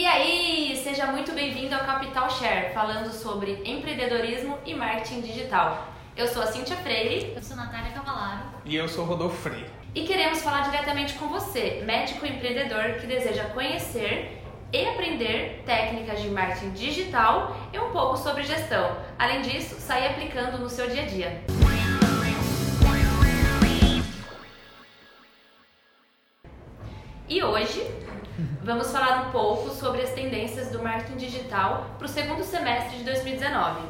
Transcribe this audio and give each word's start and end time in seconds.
E 0.00 0.06
aí, 0.06 0.80
seja 0.82 1.04
muito 1.08 1.32
bem-vindo 1.32 1.74
ao 1.74 1.82
Capital 1.82 2.30
Share, 2.30 2.72
falando 2.72 3.12
sobre 3.12 3.60
empreendedorismo 3.66 4.56
e 4.64 4.74
marketing 4.74 5.20
digital. 5.20 5.88
Eu 6.16 6.26
sou 6.26 6.42
a 6.42 6.46
Cíntia 6.46 6.74
Freire. 6.76 7.34
Eu 7.36 7.42
sou 7.42 7.54
a 7.54 7.66
Natália 7.66 7.92
Cavalaro. 7.92 8.44
E 8.64 8.74
eu 8.74 8.88
sou 8.88 9.04
o 9.04 9.06
Rodolfo 9.06 9.36
Freire. 9.36 9.68
E 9.94 10.06
queremos 10.06 10.40
falar 10.40 10.62
diretamente 10.62 11.12
com 11.18 11.28
você, 11.28 11.82
médico 11.84 12.24
empreendedor 12.24 12.94
que 12.98 13.06
deseja 13.06 13.50
conhecer 13.50 14.42
e 14.72 14.86
aprender 14.86 15.64
técnicas 15.66 16.22
de 16.22 16.30
marketing 16.30 16.70
digital 16.70 17.54
e 17.70 17.78
um 17.78 17.90
pouco 17.90 18.16
sobre 18.16 18.42
gestão. 18.42 18.96
Além 19.18 19.42
disso, 19.42 19.74
sair 19.78 20.06
aplicando 20.06 20.56
no 20.56 20.70
seu 20.70 20.88
dia 20.88 21.02
a 21.02 21.06
dia. 21.06 21.44
E 27.28 27.44
hoje 27.44 27.80
vamos 28.70 28.92
falar 28.92 29.26
um 29.26 29.30
pouco 29.32 29.68
sobre 29.70 30.00
as 30.00 30.10
tendências 30.10 30.70
do 30.70 30.80
marketing 30.80 31.16
digital 31.16 31.90
para 31.98 32.06
o 32.06 32.08
segundo 32.08 32.44
semestre 32.44 32.98
de 32.98 33.04
2019. 33.04 33.80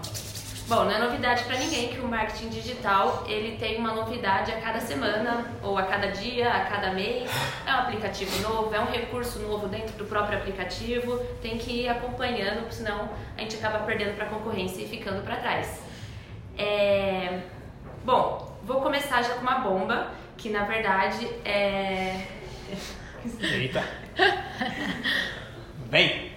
Bom, 0.69 0.85
não 0.85 0.91
é 0.91 0.99
novidade 0.99 1.45
para 1.45 1.59
ninguém 1.59 1.89
que 1.89 2.01
o 2.01 2.09
marketing 2.09 2.49
digital 2.49 3.23
ele 3.29 3.59
tem 3.59 3.77
uma 3.77 3.93
novidade 3.93 4.51
a 4.51 4.59
cada 4.59 4.81
semana 4.81 5.45
ou 5.63 5.77
a 5.77 5.83
cada 5.83 6.07
dia, 6.07 6.51
a 6.51 6.61
cada 6.61 6.93
mês. 6.93 7.31
É 7.67 7.75
um 7.75 7.75
aplicativo 7.75 8.41
novo, 8.41 8.75
é 8.75 8.81
um 8.81 8.87
recurso 8.87 9.41
novo 9.41 9.69
dentro 9.69 9.93
do 9.99 10.07
próprio 10.07 10.39
aplicativo. 10.39 11.19
Tem 11.43 11.59
que 11.59 11.83
ir 11.83 11.89
acompanhando, 11.91 12.73
senão 12.73 13.11
a 13.37 13.41
gente 13.43 13.57
acaba 13.57 13.81
perdendo 13.81 14.17
para 14.17 14.25
a 14.25 14.29
concorrência 14.31 14.81
e 14.81 14.89
ficando 14.89 15.23
para 15.23 15.37
trás. 15.37 15.83
É... 16.57 17.41
Bom, 18.03 18.57
vou 18.63 18.81
começar 18.81 19.21
já 19.21 19.35
com 19.35 19.43
uma 19.43 19.59
bomba 19.59 20.13
que 20.39 20.49
na 20.49 20.65
verdade 20.65 21.27
é 21.45 22.25
Eita. 23.43 23.85
Vem. 25.91 26.31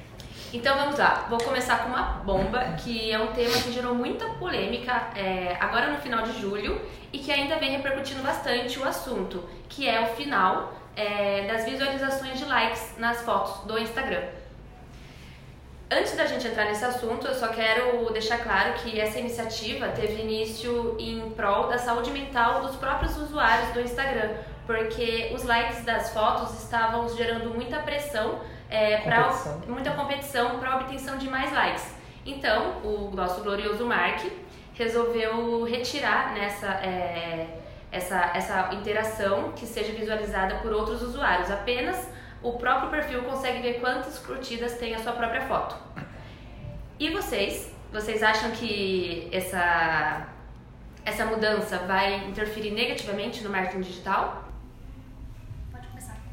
Então 0.53 0.77
vamos 0.77 0.99
lá, 0.99 1.25
vou 1.29 1.39
começar 1.39 1.79
com 1.79 1.89
uma 1.89 2.01
bomba, 2.23 2.75
que 2.83 3.11
é 3.11 3.17
um 3.17 3.33
tema 3.33 3.53
que 3.53 3.71
gerou 3.71 3.95
muita 3.95 4.25
polêmica 4.35 5.09
é, 5.15 5.57
agora 5.59 5.89
no 5.89 5.97
final 5.97 6.21
de 6.21 6.39
julho 6.39 6.79
e 7.11 7.17
que 7.17 7.31
ainda 7.31 7.55
vem 7.57 7.71
repercutindo 7.71 8.21
bastante 8.21 8.77
o 8.77 8.87
assunto, 8.87 9.43
que 9.67 9.89
é 9.89 9.99
o 10.01 10.15
final 10.15 10.73
é, 10.95 11.47
das 11.47 11.65
visualizações 11.65 12.37
de 12.37 12.45
likes 12.45 12.93
nas 12.99 13.21
fotos 13.21 13.65
do 13.65 13.79
Instagram. 13.79 14.21
Antes 15.89 16.15
da 16.15 16.25
gente 16.25 16.47
entrar 16.47 16.65
nesse 16.65 16.83
assunto, 16.85 17.27
eu 17.27 17.35
só 17.35 17.49
quero 17.49 18.11
deixar 18.11 18.39
claro 18.39 18.73
que 18.73 18.99
essa 18.99 19.19
iniciativa 19.19 19.87
teve 19.89 20.21
início 20.21 20.95
em 20.99 21.29
prol 21.31 21.67
da 21.67 21.77
saúde 21.77 22.09
mental 22.09 22.61
dos 22.61 22.75
próprios 22.75 23.15
usuários 23.17 23.73
do 23.73 23.81
Instagram, 23.81 24.31
porque 24.65 25.31
os 25.33 25.43
likes 25.43 25.83
das 25.83 26.13
fotos 26.13 26.63
estavam 26.63 27.07
gerando 27.09 27.53
muita 27.53 27.79
pressão 27.79 28.39
é, 28.69 28.97
para 28.97 29.29
muita 29.67 29.91
competição 29.91 30.59
para 30.59 30.71
a 30.71 30.75
obtenção 30.77 31.17
de 31.17 31.29
mais 31.29 31.51
likes. 31.51 31.93
Então, 32.25 32.81
o 32.83 33.11
nosso 33.13 33.41
glorioso 33.41 33.85
Mark 33.85 34.21
resolveu 34.73 35.63
retirar 35.65 36.33
nessa 36.33 36.67
é, 36.67 37.59
essa, 37.93 38.31
essa 38.33 38.73
interação 38.73 39.51
que 39.51 39.67
seja 39.67 39.93
visualizada 39.93 40.55
por 40.55 40.73
outros 40.73 41.03
usuários. 41.03 41.51
Apenas 41.51 42.09
o 42.41 42.53
próprio 42.53 42.89
perfil 42.89 43.23
consegue 43.23 43.61
ver 43.61 43.79
quantas 43.79 44.17
curtidas 44.17 44.77
tem 44.79 44.95
a 44.95 44.99
sua 44.99 45.13
própria 45.13 45.41
foto. 45.41 45.75
E 46.99 47.11
vocês? 47.11 47.71
Vocês 47.91 48.23
acham 48.23 48.49
que 48.51 49.29
essa, 49.31 50.27
essa 51.05 51.25
mudança 51.25 51.77
vai 51.79 52.25
interferir 52.27 52.71
negativamente 52.71 53.43
no 53.43 53.51
marketing 53.51 53.81
digital? 53.81 54.42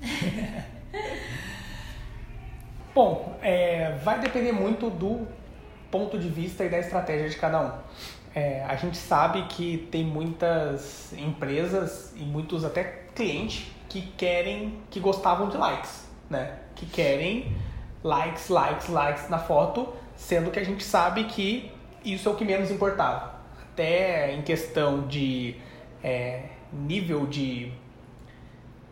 Bom, 2.95 3.37
é, 3.43 3.93
vai 4.03 4.21
depender 4.21 4.53
muito 4.53 4.91
do 4.91 5.27
ponto 5.91 6.19
de 6.19 6.29
vista 6.29 6.65
e 6.65 6.69
da 6.69 6.79
estratégia 6.79 7.29
de 7.29 7.37
cada 7.37 7.61
um. 7.61 7.73
É, 8.35 8.65
a 8.65 8.77
gente 8.77 8.97
sabe 8.97 9.43
que 9.47 9.89
tem 9.91 10.05
muitas 10.05 11.13
empresas 11.13 12.13
e 12.17 12.23
muitos 12.23 12.65
até 12.65 12.85
clientes 13.15 13.71
que 13.89 14.03
querem, 14.17 14.81
que 14.89 15.01
gostavam 15.01 15.49
de 15.49 15.57
likes, 15.57 16.09
né? 16.29 16.59
Que 16.77 16.87
querem 16.87 17.57
likes, 18.05 18.49
likes, 18.49 18.89
likes 18.89 19.29
na 19.29 19.39
foto, 19.39 19.89
sendo 20.17 20.51
que 20.51 20.59
a 20.59 20.65
gente 20.65 20.85
sabe 20.85 21.25
que 21.25 21.73
isso 22.05 22.29
é 22.29 22.33
o 22.33 22.37
que 22.37 22.45
menos 22.45 22.71
importava. 22.71 23.41
Até 23.73 24.33
em 24.33 24.43
questão 24.43 25.07
de 25.07 25.57
é, 26.03 26.45
nível 26.73 27.27
de, 27.27 27.73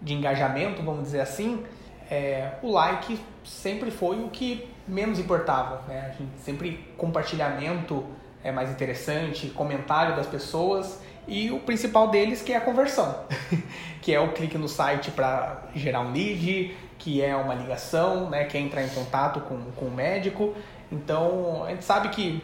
de 0.00 0.14
engajamento, 0.14 0.82
vamos 0.82 1.04
dizer 1.04 1.20
assim, 1.20 1.64
é, 2.10 2.52
o 2.62 2.70
like 2.70 3.20
sempre 3.44 3.90
foi 3.90 4.22
o 4.22 4.28
que 4.28 4.68
menos 4.86 5.18
importava. 5.18 5.82
Né? 5.86 6.14
Sempre 6.38 6.92
compartilhamento 6.96 8.04
é 8.42 8.50
mais 8.50 8.70
interessante, 8.70 9.48
comentário 9.48 10.16
das 10.16 10.26
pessoas 10.26 11.00
e 11.26 11.50
o 11.50 11.60
principal 11.60 12.08
deles 12.08 12.40
que 12.40 12.52
é 12.52 12.56
a 12.56 12.60
conversão, 12.60 13.24
que 14.00 14.14
é 14.14 14.20
o 14.20 14.32
clique 14.32 14.56
no 14.56 14.68
site 14.68 15.10
para 15.10 15.64
gerar 15.74 16.00
um 16.00 16.12
lead, 16.12 16.74
que 16.96 17.22
é 17.22 17.36
uma 17.36 17.54
ligação, 17.54 18.30
né, 18.30 18.44
que 18.44 18.56
é 18.56 18.60
entrar 18.60 18.82
em 18.82 18.88
contato 18.88 19.40
com, 19.40 19.60
com 19.72 19.86
o 19.86 19.90
médico. 19.90 20.54
Então 20.90 21.64
a 21.64 21.70
gente 21.70 21.84
sabe 21.84 22.08
que 22.08 22.42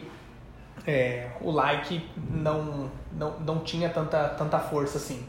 é, 0.85 1.29
o 1.41 1.49
like 1.49 2.07
não, 2.29 2.91
não, 3.11 3.39
não 3.39 3.59
tinha 3.59 3.89
tanta, 3.89 4.29
tanta 4.29 4.59
força 4.59 4.97
assim. 4.97 5.25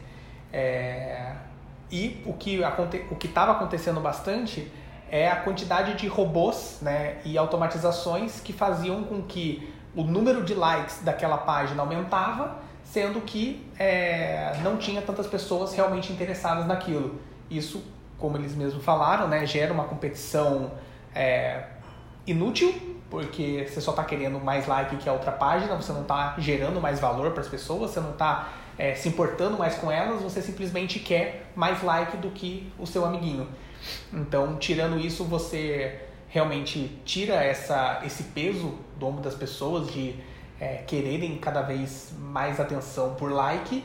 É, 0.53 1.33
e 1.91 2.21
o 2.25 2.33
que 2.33 2.59
o 3.09 3.15
que 3.15 3.27
estava 3.27 3.53
acontecendo 3.53 3.99
bastante 3.99 4.71
é 5.09 5.29
a 5.29 5.37
quantidade 5.37 5.95
de 5.95 6.07
robôs 6.07 6.79
né, 6.81 7.17
e 7.23 7.37
automatizações 7.37 8.41
que 8.41 8.51
faziam 8.51 9.03
com 9.03 9.21
que 9.21 9.73
o 9.95 10.03
número 10.03 10.43
de 10.43 10.53
likes 10.53 11.01
daquela 11.01 11.37
página 11.37 11.81
aumentava, 11.81 12.57
sendo 12.83 13.21
que 13.21 13.65
é, 13.79 14.57
não 14.63 14.77
tinha 14.77 15.01
tantas 15.01 15.25
pessoas 15.27 15.73
realmente 15.73 16.11
interessadas 16.11 16.67
naquilo. 16.67 17.19
Isso, 17.49 17.83
como 18.17 18.37
eles 18.37 18.53
mesmos 18.53 18.83
falaram, 18.83 19.27
né, 19.27 19.45
gera 19.45 19.73
uma 19.73 19.85
competição 19.85 20.71
é, 21.15 21.63
inútil, 22.25 22.97
porque 23.09 23.65
você 23.67 23.79
só 23.79 23.91
está 23.91 24.03
querendo 24.03 24.39
mais 24.39 24.67
like 24.67 24.97
que 24.97 25.07
a 25.07 25.13
outra 25.13 25.31
página, 25.31 25.75
você 25.75 25.93
não 25.93 26.01
está 26.01 26.35
gerando 26.37 26.81
mais 26.81 26.99
valor 26.99 27.31
para 27.31 27.41
as 27.41 27.47
pessoas, 27.47 27.91
você 27.91 28.01
não 28.01 28.11
está 28.11 28.49
é, 28.77 28.93
se 28.93 29.09
importando 29.09 29.57
mais 29.57 29.75
com 29.75 29.91
elas, 29.91 30.21
você 30.21 30.41
simplesmente 30.41 30.99
quer 30.99 31.51
mais 31.55 31.81
like 31.81 32.17
do 32.17 32.29
que 32.29 32.71
o 32.77 32.85
seu 32.85 33.05
amiguinho. 33.05 33.47
Então, 34.13 34.57
tirando 34.57 34.99
isso, 34.99 35.23
você 35.23 36.01
realmente 36.29 36.99
tira 37.05 37.35
essa, 37.35 38.01
esse 38.05 38.23
peso 38.23 38.75
do 38.97 39.07
ombro 39.07 39.21
das 39.21 39.33
pessoas 39.33 39.91
de 39.91 40.15
é, 40.59 40.77
quererem 40.85 41.37
cada 41.37 41.61
vez 41.61 42.13
mais 42.19 42.59
atenção 42.59 43.15
por 43.15 43.31
like 43.31 43.83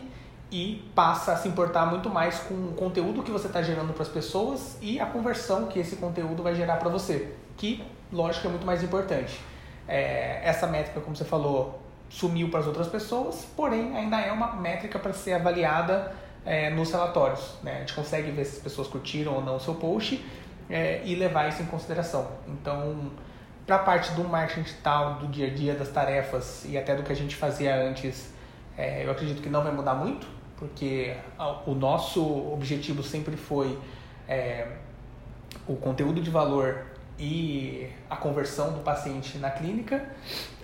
e 0.51 0.85
passa 0.95 1.33
a 1.33 1.37
se 1.37 1.49
importar 1.49 1.87
muito 1.87 2.11
mais 2.11 2.39
com 2.41 2.55
o 2.55 2.75
conteúdo 2.75 3.23
que 3.23 3.31
você 3.31 3.47
está 3.47 3.63
gerando 3.63 3.95
para 3.95 4.03
as 4.03 4.09
pessoas 4.09 4.77
e 4.83 5.01
a 5.01 5.07
conversão 5.07 5.67
que 5.67 5.79
esse 5.79 5.97
conteúdo 5.97 6.43
vai 6.43 6.55
gerar 6.55 6.77
para 6.77 6.91
você, 6.91 7.35
que, 7.57 7.83
lógico, 8.13 8.47
é 8.47 8.51
muito 8.51 8.67
mais 8.67 8.83
importante. 8.83 9.41
É, 9.89 10.41
essa 10.45 10.67
métrica, 10.67 11.01
como 11.01 11.17
você 11.17 11.25
falou, 11.25 11.81
sumiu 12.12 12.50
para 12.50 12.61
as 12.61 12.67
outras 12.67 12.89
pessoas, 12.89 13.47
porém 13.56 13.97
ainda 13.97 14.21
é 14.21 14.31
uma 14.31 14.53
métrica 14.53 14.99
para 14.99 15.15
ser 15.15 15.33
avaliada 15.33 16.12
é, 16.45 16.69
nos 16.69 16.93
relatórios. 16.93 17.55
Né? 17.62 17.77
A 17.77 17.78
gente 17.81 17.95
consegue 17.95 18.31
ver 18.31 18.45
se 18.45 18.59
as 18.59 18.62
pessoas 18.62 18.87
curtiram 18.87 19.33
ou 19.33 19.43
não 19.43 19.56
o 19.56 19.61
seu 19.61 19.75
post 19.75 20.23
é, 20.69 21.00
e 21.05 21.15
levar 21.15 21.49
isso 21.49 21.62
em 21.62 21.67
consideração. 21.67 22.28
Então, 22.47 23.11
para 23.67 23.77
a 23.77 23.78
parte 23.78 24.12
do 24.12 24.25
marketing 24.25 24.62
digital, 24.62 25.15
do 25.15 25.27
dia 25.28 25.47
a 25.47 25.50
dia, 25.50 25.75
das 25.75 25.89
tarefas 25.89 26.67
e 26.67 26.77
até 26.77 26.95
do 26.95 27.03
que 27.03 27.12
a 27.12 27.17
gente 27.17 27.34
fazia 27.34 27.75
antes, 27.83 28.31
é, 28.77 29.06
eu 29.06 29.11
acredito 29.11 29.41
que 29.41 29.49
não 29.49 29.62
vai 29.62 29.73
mudar 29.73 29.94
muito, 29.94 30.27
porque 30.56 31.17
o 31.65 31.75
nosso 31.75 32.23
objetivo 32.53 33.03
sempre 33.03 33.39
foi 33.39 33.79
é, 34.29 34.67
o 35.67 35.77
conteúdo 35.77 36.21
de 36.21 36.29
valor 36.29 36.92
e 37.19 37.89
a 38.09 38.17
conversão 38.17 38.73
do 38.73 38.81
paciente 38.81 39.38
na 39.38 39.50
clínica, 39.50 40.05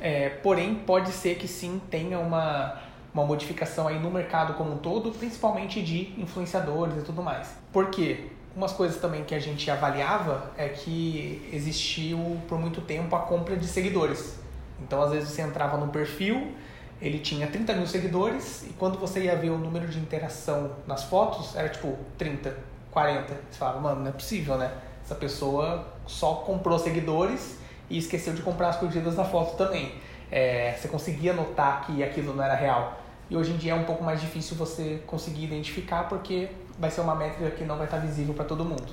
é, 0.01 0.31
porém 0.31 0.75
pode 0.75 1.13
ser 1.13 1.37
que 1.37 1.47
sim 1.47 1.81
tenha 1.91 2.19
uma, 2.19 2.81
uma 3.13 3.25
modificação 3.25 3.89
aí 3.89 3.99
no 3.99 4.11
mercado 4.11 4.55
como 4.55 4.75
um 4.75 4.79
todo, 4.79 5.11
principalmente 5.11 5.83
de 5.83 6.15
influenciadores 6.21 6.99
e 6.99 7.03
tudo 7.03 7.23
mais. 7.23 7.49
Por 7.73 7.91
quê? 7.91 8.31
Umas 8.57 8.73
coisas 8.73 9.01
também 9.01 9.25
que 9.25 9.35
a 9.35 9.39
gente 9.39 9.71
avaliava 9.71 10.51
é 10.57 10.69
que 10.69 11.49
existiu 11.53 12.41
por 12.49 12.59
muito 12.59 12.81
tempo 12.81 13.15
a 13.15 13.21
compra 13.21 13.57
de 13.57 13.67
seguidores. 13.67 14.39
Então, 14.83 15.03
às 15.03 15.13
vezes, 15.13 15.29
você 15.31 15.43
entrava 15.43 15.77
no 15.77 15.89
perfil, 15.89 16.53
ele 17.01 17.19
tinha 17.19 17.47
30 17.47 17.75
mil 17.75 17.87
seguidores, 17.87 18.65
e 18.65 18.73
quando 18.73 18.99
você 18.99 19.25
ia 19.25 19.37
ver 19.37 19.51
o 19.51 19.59
número 19.59 19.87
de 19.87 19.99
interação 19.99 20.73
nas 20.87 21.05
fotos, 21.05 21.55
era 21.55 21.69
tipo 21.69 21.97
30, 22.17 22.57
40. 22.91 23.27
Você 23.27 23.59
falava, 23.59 23.81
mano, 23.81 24.01
não 24.01 24.09
é 24.09 24.13
possível, 24.13 24.57
né? 24.57 24.73
Essa 25.09 25.15
pessoa 25.15 25.87
só 26.07 26.35
comprou 26.35 26.79
seguidores 26.79 27.57
e 27.89 27.97
esqueceu 27.97 28.35
de 28.35 28.43
comprar 28.43 28.69
as 28.69 28.77
curtidas 28.77 29.17
na 29.17 29.25
foto 29.25 29.57
também. 29.57 29.95
É, 30.31 30.77
você 30.79 30.87
conseguia 30.87 31.33
notar 31.33 31.87
que 31.87 32.05
aquilo 32.05 32.35
não 32.35 32.45
era 32.45 32.55
real. 32.55 33.01
E 33.31 33.35
hoje 33.35 33.53
em 33.53 33.57
dia 33.57 33.73
é 33.73 33.75
um 33.75 33.85
pouco 33.85 34.05
mais 34.05 34.21
difícil 34.21 34.55
você 34.55 35.03
conseguir 35.07 35.45
identificar 35.45 36.11
porque 36.11 36.51
vai 36.79 36.91
ser 36.91 37.01
uma 37.01 37.15
métrica 37.15 37.51
que 37.53 37.65
não 37.65 37.79
vai 37.79 37.87
estar 37.87 37.97
visível 37.97 38.35
para 38.35 38.45
todo 38.45 38.63
mundo. 38.67 38.93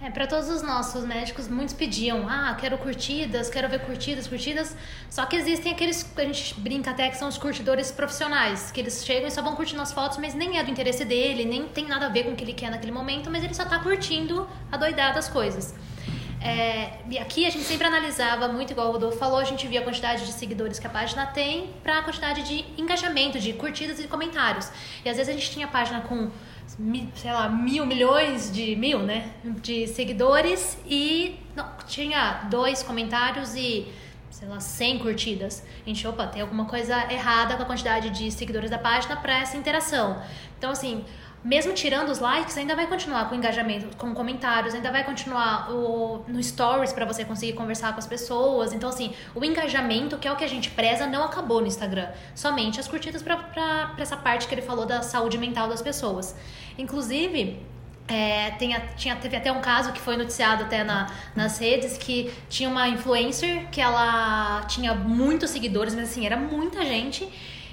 É, 0.00 0.10
para 0.10 0.28
todos 0.28 0.48
os 0.48 0.62
nossos 0.62 1.04
médicos, 1.04 1.48
muitos 1.48 1.74
pediam, 1.74 2.28
ah, 2.28 2.56
quero 2.58 2.78
curtidas, 2.78 3.50
quero 3.50 3.68
ver 3.68 3.80
curtidas, 3.80 4.28
curtidas. 4.28 4.76
Só 5.10 5.26
que 5.26 5.34
existem 5.34 5.72
aqueles, 5.72 6.08
a 6.16 6.22
gente 6.22 6.54
brinca 6.60 6.92
até 6.92 7.08
que 7.08 7.16
são 7.16 7.28
os 7.28 7.36
curtidores 7.36 7.90
profissionais, 7.90 8.70
que 8.70 8.78
eles 8.80 9.04
chegam 9.04 9.26
e 9.26 9.30
só 9.30 9.42
vão 9.42 9.56
curtindo 9.56 9.82
as 9.82 9.92
fotos, 9.92 10.18
mas 10.18 10.34
nem 10.34 10.56
é 10.56 10.62
do 10.62 10.70
interesse 10.70 11.04
dele, 11.04 11.44
nem 11.44 11.66
tem 11.66 11.88
nada 11.88 12.06
a 12.06 12.08
ver 12.08 12.22
com 12.24 12.30
o 12.30 12.36
que 12.36 12.44
ele 12.44 12.52
quer 12.52 12.70
naquele 12.70 12.92
momento, 12.92 13.28
mas 13.28 13.42
ele 13.42 13.54
só 13.54 13.64
tá 13.64 13.80
curtindo 13.80 14.48
a 14.70 14.76
doidada 14.76 15.14
das 15.14 15.28
coisas. 15.28 15.74
É, 16.40 17.00
e 17.10 17.18
aqui 17.18 17.44
a 17.44 17.50
gente 17.50 17.64
sempre 17.64 17.88
analisava 17.88 18.46
muito, 18.46 18.70
igual 18.70 18.90
o 18.90 18.92
Rodolfo 18.92 19.18
falou, 19.18 19.38
a 19.40 19.44
gente 19.44 19.66
via 19.66 19.80
a 19.80 19.82
quantidade 19.82 20.24
de 20.24 20.30
seguidores 20.30 20.78
que 20.78 20.86
a 20.86 20.90
página 20.90 21.26
tem 21.26 21.74
para 21.82 21.98
a 21.98 22.02
quantidade 22.02 22.44
de 22.44 22.64
engajamento, 22.80 23.40
de 23.40 23.52
curtidas 23.52 23.98
e 23.98 24.06
comentários. 24.06 24.70
E 25.04 25.08
às 25.08 25.16
vezes 25.16 25.34
a 25.34 25.36
gente 25.36 25.50
tinha 25.50 25.66
página 25.66 26.02
com 26.02 26.30
sei 27.14 27.32
lá, 27.32 27.48
mil 27.48 27.84
milhões 27.84 28.52
de 28.52 28.76
mil, 28.76 29.00
né? 29.00 29.32
De 29.44 29.86
seguidores 29.88 30.78
e 30.86 31.38
não, 31.56 31.68
tinha 31.86 32.46
dois 32.48 32.82
comentários 32.82 33.54
e 33.56 33.88
sei 34.30 34.46
lá, 34.46 34.60
100 34.60 35.00
curtidas. 35.00 35.64
A 35.84 35.88
gente, 35.88 36.06
opa, 36.06 36.26
tem 36.28 36.40
alguma 36.40 36.66
coisa 36.66 37.12
errada 37.12 37.56
com 37.56 37.64
a 37.64 37.66
quantidade 37.66 38.10
de 38.10 38.30
seguidores 38.30 38.70
da 38.70 38.78
página 38.78 39.16
para 39.16 39.40
essa 39.40 39.56
interação. 39.56 40.22
Então, 40.56 40.70
assim, 40.70 41.04
mesmo 41.44 41.72
tirando 41.72 42.08
os 42.08 42.18
likes, 42.18 42.56
ainda 42.56 42.74
vai 42.74 42.86
continuar 42.86 43.28
com 43.28 43.34
engajamento, 43.34 43.96
com 43.96 44.12
comentários, 44.12 44.74
ainda 44.74 44.90
vai 44.90 45.04
continuar 45.04 45.70
o, 45.70 46.24
no 46.26 46.42
stories 46.42 46.92
para 46.92 47.04
você 47.04 47.24
conseguir 47.24 47.52
conversar 47.52 47.92
com 47.92 47.98
as 47.98 48.06
pessoas. 48.06 48.72
Então, 48.72 48.88
assim, 48.88 49.12
o 49.34 49.44
engajamento, 49.44 50.18
que 50.18 50.26
é 50.26 50.32
o 50.32 50.36
que 50.36 50.44
a 50.44 50.48
gente 50.48 50.70
preza, 50.70 51.06
não 51.06 51.24
acabou 51.24 51.60
no 51.60 51.66
Instagram. 51.66 52.08
Somente 52.34 52.80
as 52.80 52.88
curtidas 52.88 53.22
para 53.22 53.94
essa 53.98 54.16
parte 54.16 54.48
que 54.48 54.54
ele 54.54 54.62
falou 54.62 54.84
da 54.84 55.02
saúde 55.02 55.38
mental 55.38 55.68
das 55.68 55.80
pessoas. 55.80 56.34
Inclusive, 56.76 57.62
é, 58.08 58.52
tem, 58.52 58.74
tinha, 58.96 59.14
teve 59.16 59.36
até 59.36 59.52
um 59.52 59.60
caso 59.60 59.92
que 59.92 60.00
foi 60.00 60.16
noticiado 60.16 60.64
até 60.64 60.82
na, 60.82 61.12
nas 61.36 61.58
redes 61.58 61.98
que 61.98 62.32
tinha 62.48 62.68
uma 62.68 62.88
influencer 62.88 63.68
que 63.70 63.80
ela 63.80 64.62
tinha 64.62 64.94
muitos 64.94 65.50
seguidores, 65.50 65.94
mas 65.94 66.10
assim, 66.10 66.24
era 66.24 66.36
muita 66.36 66.84
gente 66.84 67.28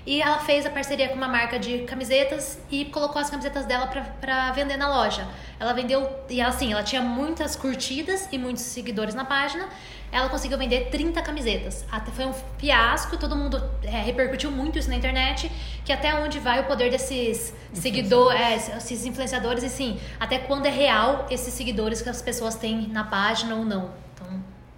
e 0.05 0.21
ela 0.21 0.37
fez 0.39 0.65
a 0.65 0.69
parceria 0.69 1.09
com 1.09 1.15
uma 1.15 1.27
marca 1.27 1.57
de 1.57 1.79
camisetas 1.79 2.59
e 2.69 2.85
colocou 2.85 3.19
as 3.19 3.29
camisetas 3.29 3.65
dela 3.65 3.87
para 3.87 4.51
vender 4.51 4.77
na 4.77 4.87
loja. 4.87 5.27
Ela 5.59 5.73
vendeu, 5.73 6.07
e 6.29 6.39
assim, 6.41 6.73
ela 6.73 6.83
tinha 6.83 7.01
muitas 7.01 7.55
curtidas 7.55 8.27
e 8.31 8.37
muitos 8.37 8.63
seguidores 8.63 9.15
na 9.15 9.25
página. 9.25 9.67
Ela 10.11 10.29
conseguiu 10.29 10.57
vender 10.59 10.89
30 10.91 11.21
camisetas. 11.23 11.83
Até 11.91 12.11
foi 12.11 12.25
um 12.25 12.33
fiasco, 12.59 13.17
todo 13.17 13.35
mundo 13.35 13.61
é, 13.83 14.01
repercutiu 14.01 14.51
muito 14.51 14.77
isso 14.77 14.89
na 14.89 14.95
internet. 14.95 15.51
Que 15.83 15.91
até 15.91 16.13
onde 16.13 16.39
vai 16.39 16.61
o 16.61 16.65
poder 16.65 16.91
desses 16.91 17.53
seguidores, 17.73 18.39
é, 18.39 18.77
esses 18.77 19.05
influenciadores, 19.05 19.63
e 19.63 19.69
sim, 19.69 19.99
até 20.19 20.37
quando 20.37 20.67
é 20.67 20.69
real 20.69 21.25
esses 21.31 21.53
seguidores 21.53 22.01
que 22.01 22.09
as 22.09 22.21
pessoas 22.21 22.53
têm 22.53 22.87
na 22.89 23.03
página 23.03 23.55
ou 23.55 23.65
não. 23.65 23.89
Então 24.13 24.27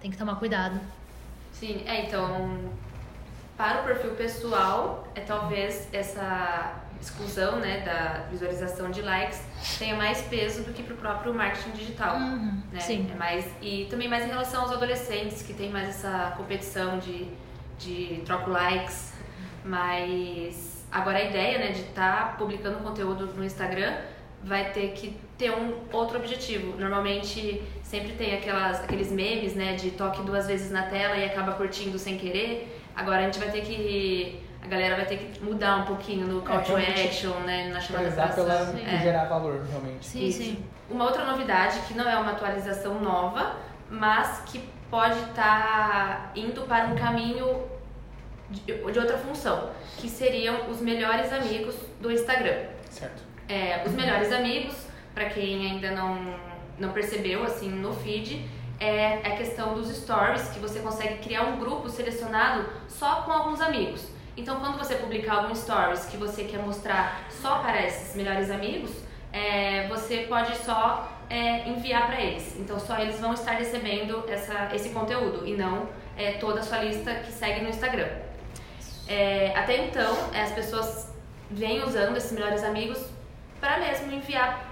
tem 0.00 0.10
que 0.10 0.16
tomar 0.16 0.36
cuidado. 0.36 0.80
Sim, 1.52 1.82
é, 1.86 2.06
então 2.06 2.70
para 3.58 3.82
o 3.82 3.84
perfil 3.84 4.12
pessoal, 4.12 5.06
é 5.16 5.20
talvez 5.20 5.88
essa 5.92 6.80
exclusão 7.00 7.56
né, 7.56 7.80
da 7.80 8.26
visualização 8.30 8.90
de 8.90 9.02
likes 9.02 9.42
tenha 9.78 9.96
mais 9.96 10.20
peso 10.22 10.62
do 10.62 10.72
que 10.72 10.82
para 10.82 10.94
o 10.94 10.96
próprio 10.96 11.34
marketing 11.34 11.72
digital. 11.72 12.16
Uhum, 12.16 12.62
né? 12.72 12.80
Sim. 12.80 13.10
É 13.12 13.16
mais, 13.16 13.44
e 13.60 13.86
também 13.90 14.08
mais 14.08 14.24
em 14.24 14.28
relação 14.28 14.62
aos 14.62 14.72
adolescentes, 14.72 15.42
que 15.42 15.52
tem 15.52 15.70
mais 15.70 15.88
essa 15.88 16.34
competição 16.36 16.98
de, 17.00 17.28
de 17.78 18.22
troco 18.24 18.48
likes. 18.48 19.12
Mas 19.64 20.86
agora 20.90 21.18
a 21.18 21.24
ideia 21.24 21.58
né, 21.58 21.72
de 21.72 21.80
estar 21.80 22.28
tá 22.28 22.36
publicando 22.38 22.78
conteúdo 22.78 23.26
no 23.26 23.44
Instagram 23.44 23.96
vai 24.42 24.70
ter 24.70 24.92
que 24.92 25.16
ter 25.36 25.50
um 25.50 25.74
outro 25.92 26.16
objetivo. 26.16 26.78
Normalmente 26.78 27.60
sempre 27.82 28.12
tem 28.12 28.34
aquelas, 28.36 28.84
aqueles 28.84 29.10
memes 29.10 29.54
né, 29.54 29.74
de 29.74 29.90
toque 29.90 30.22
duas 30.22 30.46
vezes 30.46 30.70
na 30.70 30.82
tela 30.84 31.16
e 31.16 31.24
acaba 31.24 31.52
curtindo 31.52 31.98
sem 31.98 32.16
querer. 32.16 32.77
Agora 32.98 33.18
a 33.18 33.22
gente 33.22 33.38
vai 33.38 33.48
ter 33.50 33.60
que. 33.60 34.42
A 34.60 34.66
galera 34.66 34.96
vai 34.96 35.06
ter 35.06 35.18
que 35.18 35.42
mudar 35.42 35.76
um 35.76 35.84
pouquinho 35.84 36.26
no 36.26 36.42
call 36.42 36.58
é, 36.58 36.62
to 36.62 36.76
action, 36.76 37.32
né? 37.46 37.70
Na 37.72 37.80
chamada 37.80 38.10
para 38.10 38.28
pela 38.28 38.76
é. 38.76 38.98
gerar 39.00 39.26
valor, 39.26 39.64
realmente. 39.70 40.04
Sim, 40.04 40.26
Isso. 40.26 40.42
sim. 40.42 40.64
Uma 40.90 41.04
outra 41.04 41.24
novidade, 41.24 41.78
que 41.86 41.94
não 41.94 42.10
é 42.10 42.18
uma 42.18 42.32
atualização 42.32 43.00
nova, 43.00 43.54
mas 43.88 44.42
que 44.46 44.58
pode 44.90 45.16
estar 45.20 45.34
tá 45.34 46.32
indo 46.34 46.62
para 46.62 46.86
um 46.86 46.96
caminho 46.96 47.62
de, 48.50 48.62
de, 48.62 48.98
outra 48.98 49.16
função, 49.16 49.70
que 49.96 50.08
seriam 50.08 50.68
os 50.68 50.80
melhores 50.80 51.32
amigos 51.32 51.76
do 52.00 52.10
Instagram. 52.10 52.64
Certo. 52.90 53.22
É, 53.48 53.82
os 53.86 53.92
melhores 53.92 54.32
amigos, 54.32 54.74
para 55.14 55.26
quem 55.26 55.70
ainda 55.70 55.92
não, 55.92 56.34
não 56.78 56.92
percebeu, 56.92 57.44
assim, 57.44 57.68
no 57.68 57.92
feed, 57.92 58.44
é 58.80 59.14
a 59.24 59.36
questão 59.36 59.74
dos 59.74 59.88
stories, 59.96 60.48
que 60.50 60.58
você 60.58 60.80
consegue 60.80 61.18
criar 61.18 61.42
um 61.44 61.58
grupo 61.58 61.88
selecionado 61.88 62.66
só 62.88 63.22
com 63.22 63.32
alguns 63.32 63.60
amigos. 63.60 64.06
Então, 64.36 64.60
quando 64.60 64.78
você 64.78 64.94
publicar 64.94 65.38
algum 65.38 65.54
stories 65.54 66.04
que 66.04 66.16
você 66.16 66.44
quer 66.44 66.60
mostrar 66.60 67.26
só 67.28 67.58
para 67.58 67.84
esses 67.84 68.14
melhores 68.14 68.50
amigos, 68.50 68.92
é, 69.32 69.88
você 69.88 70.26
pode 70.28 70.56
só 70.58 71.18
é, 71.28 71.68
enviar 71.68 72.06
para 72.06 72.20
eles. 72.20 72.56
Então, 72.56 72.78
só 72.78 72.98
eles 72.98 73.18
vão 73.18 73.34
estar 73.34 73.52
recebendo 73.52 74.24
essa, 74.28 74.70
esse 74.72 74.90
conteúdo 74.90 75.46
e 75.46 75.56
não 75.56 75.88
é, 76.16 76.32
toda 76.32 76.60
a 76.60 76.62
sua 76.62 76.78
lista 76.78 77.14
que 77.16 77.32
segue 77.32 77.62
no 77.62 77.68
Instagram. 77.68 78.08
É, 79.08 79.52
até 79.56 79.86
então, 79.86 80.16
as 80.32 80.52
pessoas 80.52 81.12
vêm 81.50 81.82
usando 81.82 82.16
esses 82.16 82.30
melhores 82.30 82.62
amigos 82.62 82.98
para 83.60 83.78
mesmo 83.78 84.12
enviar 84.12 84.67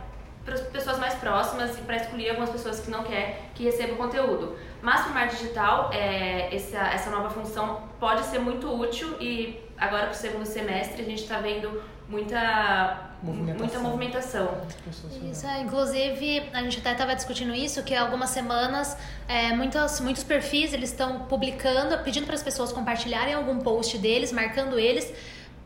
para 0.47 0.55
as 0.55 0.61
pessoas 0.61 0.99
mais 0.99 1.15
próximas 1.15 1.77
e 1.77 1.83
para 1.83 1.97
escolher 1.97 2.31
algumas 2.31 2.51
pessoas 2.51 2.79
que 2.79 2.91
não 2.91 3.03
quer 3.03 3.51
que 3.53 3.65
receba 3.65 3.95
o 3.95 3.97
conteúdo. 3.97 4.57
Mas 4.81 5.03
para 5.03 5.11
o 5.11 5.15
marketing 5.15 5.43
digital, 5.43 5.91
é, 5.93 6.55
essa, 6.55 6.79
essa 6.79 7.11
nova 7.11 7.29
função 7.29 7.83
pode 7.99 8.25
ser 8.25 8.39
muito 8.39 8.73
útil 8.73 9.17
e 9.21 9.61
agora 9.77 10.05
para 10.05 10.13
o 10.13 10.15
segundo 10.15 10.47
semestre 10.47 11.03
a 11.03 11.05
gente 11.05 11.23
está 11.23 11.41
vendo 11.41 11.83
muita 12.09 13.11
movimentação. 13.21 13.59
muita 13.59 13.79
movimentação. 13.81 14.61
Isso, 15.29 15.47
é, 15.47 15.61
inclusive 15.63 16.49
a 16.53 16.63
gente 16.63 16.79
até 16.79 16.93
estava 16.93 17.17
discutindo 17.17 17.53
isso 17.53 17.83
que 17.83 17.93
há 17.93 18.03
algumas 18.03 18.31
semanas 18.31 18.97
é, 19.27 19.53
muitos, 19.53 19.99
muitos 20.01 20.23
perfis 20.23 20.73
eles 20.73 20.91
estão 20.91 21.25
publicando, 21.25 21.99
pedindo 22.05 22.25
para 22.25 22.37
as 22.37 22.43
pessoas 22.43 22.73
compartilharem 22.73 23.35
algum 23.35 23.59
post 23.59 23.99
deles, 23.99 24.31
marcando 24.31 24.79
eles 24.79 25.13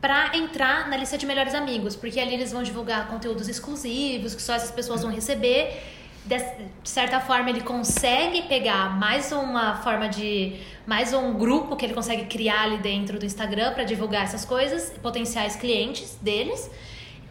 para 0.00 0.36
entrar 0.36 0.88
na 0.88 0.96
lista 0.96 1.18
de 1.18 1.26
melhores 1.26 1.54
amigos, 1.54 1.94
porque 1.94 2.18
ali 2.18 2.34
eles 2.34 2.52
vão 2.52 2.62
divulgar 2.62 3.06
conteúdos 3.08 3.48
exclusivos 3.48 4.34
que 4.34 4.40
só 4.40 4.54
essas 4.54 4.70
pessoas 4.70 5.02
vão 5.02 5.12
receber. 5.12 5.82
De 6.24 6.38
certa 6.84 7.18
forma, 7.20 7.50
ele 7.50 7.62
consegue 7.62 8.42
pegar 8.42 8.98
mais 8.98 9.32
uma 9.32 9.76
forma 9.76 10.08
de. 10.08 10.60
mais 10.86 11.12
um 11.12 11.34
grupo 11.34 11.76
que 11.76 11.84
ele 11.84 11.94
consegue 11.94 12.26
criar 12.26 12.62
ali 12.62 12.78
dentro 12.78 13.18
do 13.18 13.24
Instagram 13.24 13.72
para 13.72 13.84
divulgar 13.84 14.24
essas 14.24 14.44
coisas, 14.44 14.90
potenciais 15.02 15.56
clientes 15.56 16.18
deles, 16.20 16.70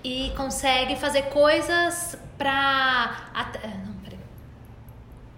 e 0.03 0.31
consegue 0.35 0.95
fazer 0.95 1.23
coisas 1.23 2.17
para. 2.37 3.29
Não, 3.85 3.93
peraí. 4.03 4.19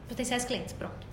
Potenciais 0.07 0.45
clientes, 0.45 0.73
pronto. 0.73 1.10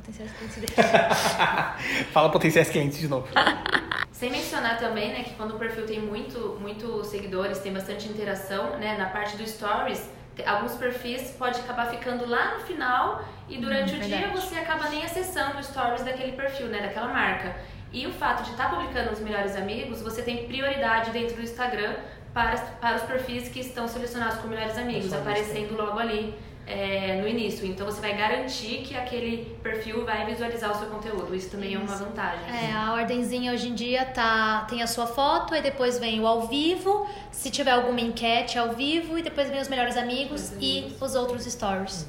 Potenciais 0.00 0.32
clientes. 0.32 0.74
Fala 2.12 2.30
potenciais 2.30 2.70
clientes 2.70 2.98
de 2.98 3.08
novo. 3.08 3.28
Sem 4.12 4.30
mencionar 4.30 4.78
também, 4.78 5.12
né, 5.12 5.22
que 5.24 5.34
quando 5.34 5.56
o 5.56 5.58
perfil 5.58 5.86
tem 5.86 6.00
muito, 6.00 6.58
muito 6.60 7.02
seguidores, 7.04 7.58
tem 7.58 7.72
bastante 7.72 8.08
interação, 8.08 8.78
né, 8.78 8.96
na 8.98 9.06
parte 9.06 9.36
do 9.36 9.46
stories, 9.46 10.10
alguns 10.46 10.74
perfis 10.74 11.30
pode 11.38 11.58
acabar 11.60 11.90
ficando 11.90 12.26
lá 12.28 12.54
no 12.54 12.60
final 12.60 13.24
e 13.48 13.58
durante 13.58 13.94
hum, 13.94 13.96
o 13.96 14.00
verdade. 14.00 14.22
dia 14.22 14.28
você 14.30 14.56
acaba 14.56 14.88
nem 14.90 15.04
acessando 15.04 15.58
os 15.58 15.66
stories 15.66 16.02
daquele 16.02 16.32
perfil, 16.32 16.66
né, 16.66 16.80
daquela 16.82 17.08
marca. 17.08 17.56
E 17.92 18.06
o 18.06 18.12
fato 18.12 18.44
de 18.44 18.50
estar 18.50 18.68
tá 18.68 18.76
publicando 18.76 19.10
os 19.10 19.20
melhores 19.20 19.56
amigos, 19.56 20.00
você 20.02 20.22
tem 20.22 20.46
prioridade 20.46 21.10
dentro 21.10 21.36
do 21.36 21.42
Instagram 21.42 21.94
para, 22.32 22.56
para 22.80 22.96
os 22.96 23.02
perfis 23.02 23.48
que 23.48 23.60
estão 23.60 23.88
selecionados 23.88 24.36
como 24.36 24.50
melhores 24.50 24.78
amigos, 24.78 25.12
aparecendo 25.12 25.76
logo 25.76 25.98
ali 25.98 26.34
é, 26.70 27.20
no 27.20 27.26
início. 27.26 27.66
Então 27.66 27.84
você 27.84 28.00
vai 28.00 28.16
garantir 28.16 28.82
que 28.82 28.94
aquele 28.94 29.56
perfil 29.62 30.04
vai 30.04 30.24
visualizar 30.24 30.70
o 30.70 30.78
seu 30.78 30.88
conteúdo. 30.88 31.34
Isso 31.34 31.50
também 31.50 31.72
Isso. 31.72 31.80
é 31.80 31.84
uma 31.84 31.96
vantagem. 31.96 32.48
É, 32.48 32.72
a 32.72 32.92
ordenzinha 32.92 33.52
hoje 33.52 33.68
em 33.68 33.74
dia 33.74 34.04
tá, 34.04 34.66
tem 34.68 34.82
a 34.82 34.86
sua 34.86 35.06
foto, 35.06 35.52
aí 35.54 35.62
depois 35.62 35.98
vem 35.98 36.20
o 36.20 36.26
ao 36.26 36.46
vivo, 36.46 37.08
se 37.32 37.50
tiver 37.50 37.72
alguma 37.72 38.00
enquete 38.00 38.58
ao 38.58 38.72
vivo, 38.72 39.18
e 39.18 39.22
depois 39.22 39.48
vem 39.50 39.60
os 39.60 39.68
melhores 39.68 39.96
amigos 39.96 40.52
os 40.52 40.62
e 40.62 40.96
os 41.00 41.14
outros 41.14 41.44
stories. 41.44 42.06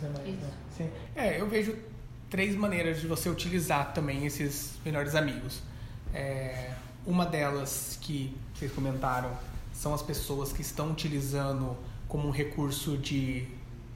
Sim. 0.78 0.90
É, 1.16 1.40
eu 1.40 1.48
vejo 1.48 1.76
três 2.30 2.56
maneiras 2.56 3.02
de 3.02 3.08
você 3.08 3.30
utilizar 3.30 3.94
também 3.94 4.26
esses 4.26 4.78
melhores 4.86 5.16
amigos. 5.16 5.62
É, 6.14 6.72
uma 7.06 7.26
delas 7.26 7.98
que 8.00 8.36
vocês 8.54 8.72
comentaram 8.72 9.32
são 9.74 9.94
as 9.94 10.02
pessoas 10.02 10.54
que 10.54 10.62
estão 10.62 10.92
utilizando 10.92 11.76
como 12.08 12.28
um 12.28 12.32
recurso 12.32 12.98
de 12.98 13.48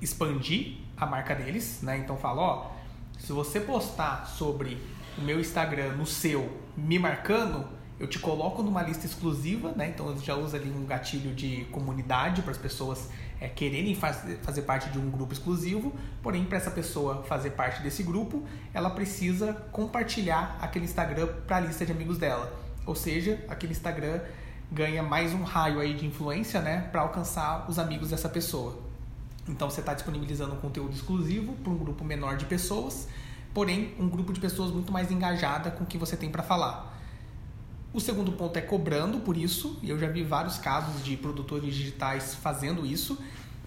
expandir 0.02 0.78
a 0.98 1.06
marca 1.06 1.36
deles, 1.36 1.80
né? 1.82 1.98
Então 1.98 2.18
fala, 2.18 2.42
ó, 2.42 2.72
se 3.18 3.32
você 3.32 3.60
postar 3.60 4.26
sobre 4.28 4.78
o 5.18 5.22
meu 5.22 5.40
Instagram 5.40 5.94
no 5.94 6.06
seu, 6.06 6.52
me 6.76 7.00
marcando, 7.00 7.66
eu 8.00 8.08
te 8.08 8.20
coloco 8.20 8.62
numa 8.62 8.82
lista 8.82 9.06
exclusiva, 9.06 9.72
né? 9.72 9.90
Então 9.90 10.10
eu 10.10 10.18
já 10.20 10.36
uso 10.36 10.56
ali 10.56 10.70
um 10.70 10.86
gatilho 10.86 11.34
de 11.34 11.66
comunidade 11.72 12.42
para 12.42 12.52
as 12.52 12.58
pessoas 12.58 13.10
é, 13.40 13.48
quererem 13.48 13.96
fazer, 13.96 14.38
fazer 14.44 14.64
parte 14.64 14.90
de 14.90 15.00
um 15.00 15.10
grupo 15.10 15.34
exclusivo, 15.34 15.94
porém 16.22 16.44
para 16.44 16.58
essa 16.58 16.72
pessoa 16.72 17.24
fazer 17.24 17.52
parte 17.52 17.82
desse 17.82 18.04
grupo, 18.04 18.44
ela 18.74 18.90
precisa 18.90 19.54
compartilhar 19.72 20.58
aquele 20.62 20.86
Instagram 20.86 21.28
para 21.48 21.58
a 21.58 21.60
lista 21.62 21.86
de 21.86 21.92
amigos 21.92 22.18
dela. 22.18 22.54
Ou 22.86 22.96
seja, 22.96 23.44
aquele 23.48 23.72
Instagram 23.72 24.20
ganha 24.72 25.02
mais 25.02 25.34
um 25.34 25.44
raio 25.44 25.80
aí 25.80 25.94
de 25.94 26.06
influência, 26.06 26.62
né, 26.62 26.90
para 26.92 27.02
alcançar 27.02 27.70
os 27.70 27.80
amigos 27.80 28.10
dessa 28.10 28.28
pessoa. 28.28 28.85
Então 29.48 29.70
você 29.70 29.80
está 29.80 29.94
disponibilizando 29.94 30.56
um 30.56 30.58
conteúdo 30.58 30.94
exclusivo 30.94 31.54
para 31.54 31.72
um 31.72 31.78
grupo 31.78 32.04
menor 32.04 32.36
de 32.36 32.46
pessoas, 32.46 33.08
porém 33.54 33.94
um 34.00 34.10
grupo 34.10 34.34
de 34.34 34.40
pessoas 34.40 34.72
muito 34.72 34.92
mais 34.92 35.12
engajada 35.12 35.70
com 35.72 35.84
o 35.84 35.88
que 35.88 35.98
você 35.98 36.18
tem 36.18 36.30
para 36.30 36.42
falar. 36.42 36.94
O 37.94 38.00
segundo 38.02 38.32
ponto 38.34 38.58
é 38.58 38.62
cobrando 38.62 39.20
por 39.20 39.38
isso, 39.38 39.80
e 39.82 39.90
eu 39.90 39.98
já 39.98 40.10
vi 40.10 40.24
vários 40.24 40.58
casos 40.58 41.04
de 41.04 41.16
produtores 41.16 41.74
digitais 41.74 42.36
fazendo 42.36 42.86
isso 42.86 43.18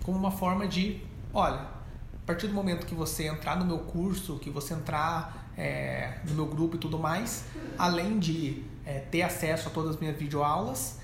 como 0.04 0.18
uma 0.18 0.30
forma 0.30 0.66
de, 0.66 1.00
olha, 1.32 1.60
a 1.60 2.26
partir 2.26 2.46
do 2.46 2.52
momento 2.52 2.84
que 2.84 2.94
você 2.94 3.26
entrar 3.26 3.56
no 3.56 3.64
meu 3.64 3.78
curso, 3.78 4.38
que 4.38 4.50
você 4.50 4.74
entrar 4.74 5.50
é, 5.56 6.18
no 6.26 6.34
meu 6.34 6.46
grupo 6.46 6.76
e 6.76 6.78
tudo 6.78 6.98
mais, 6.98 7.44
além 7.78 8.18
de 8.18 8.64
é, 8.84 8.98
ter 8.98 9.22
acesso 9.22 9.68
a 9.68 9.70
todas 9.70 9.94
as 9.94 10.00
minhas 10.00 10.16
videoaulas, 10.16 10.98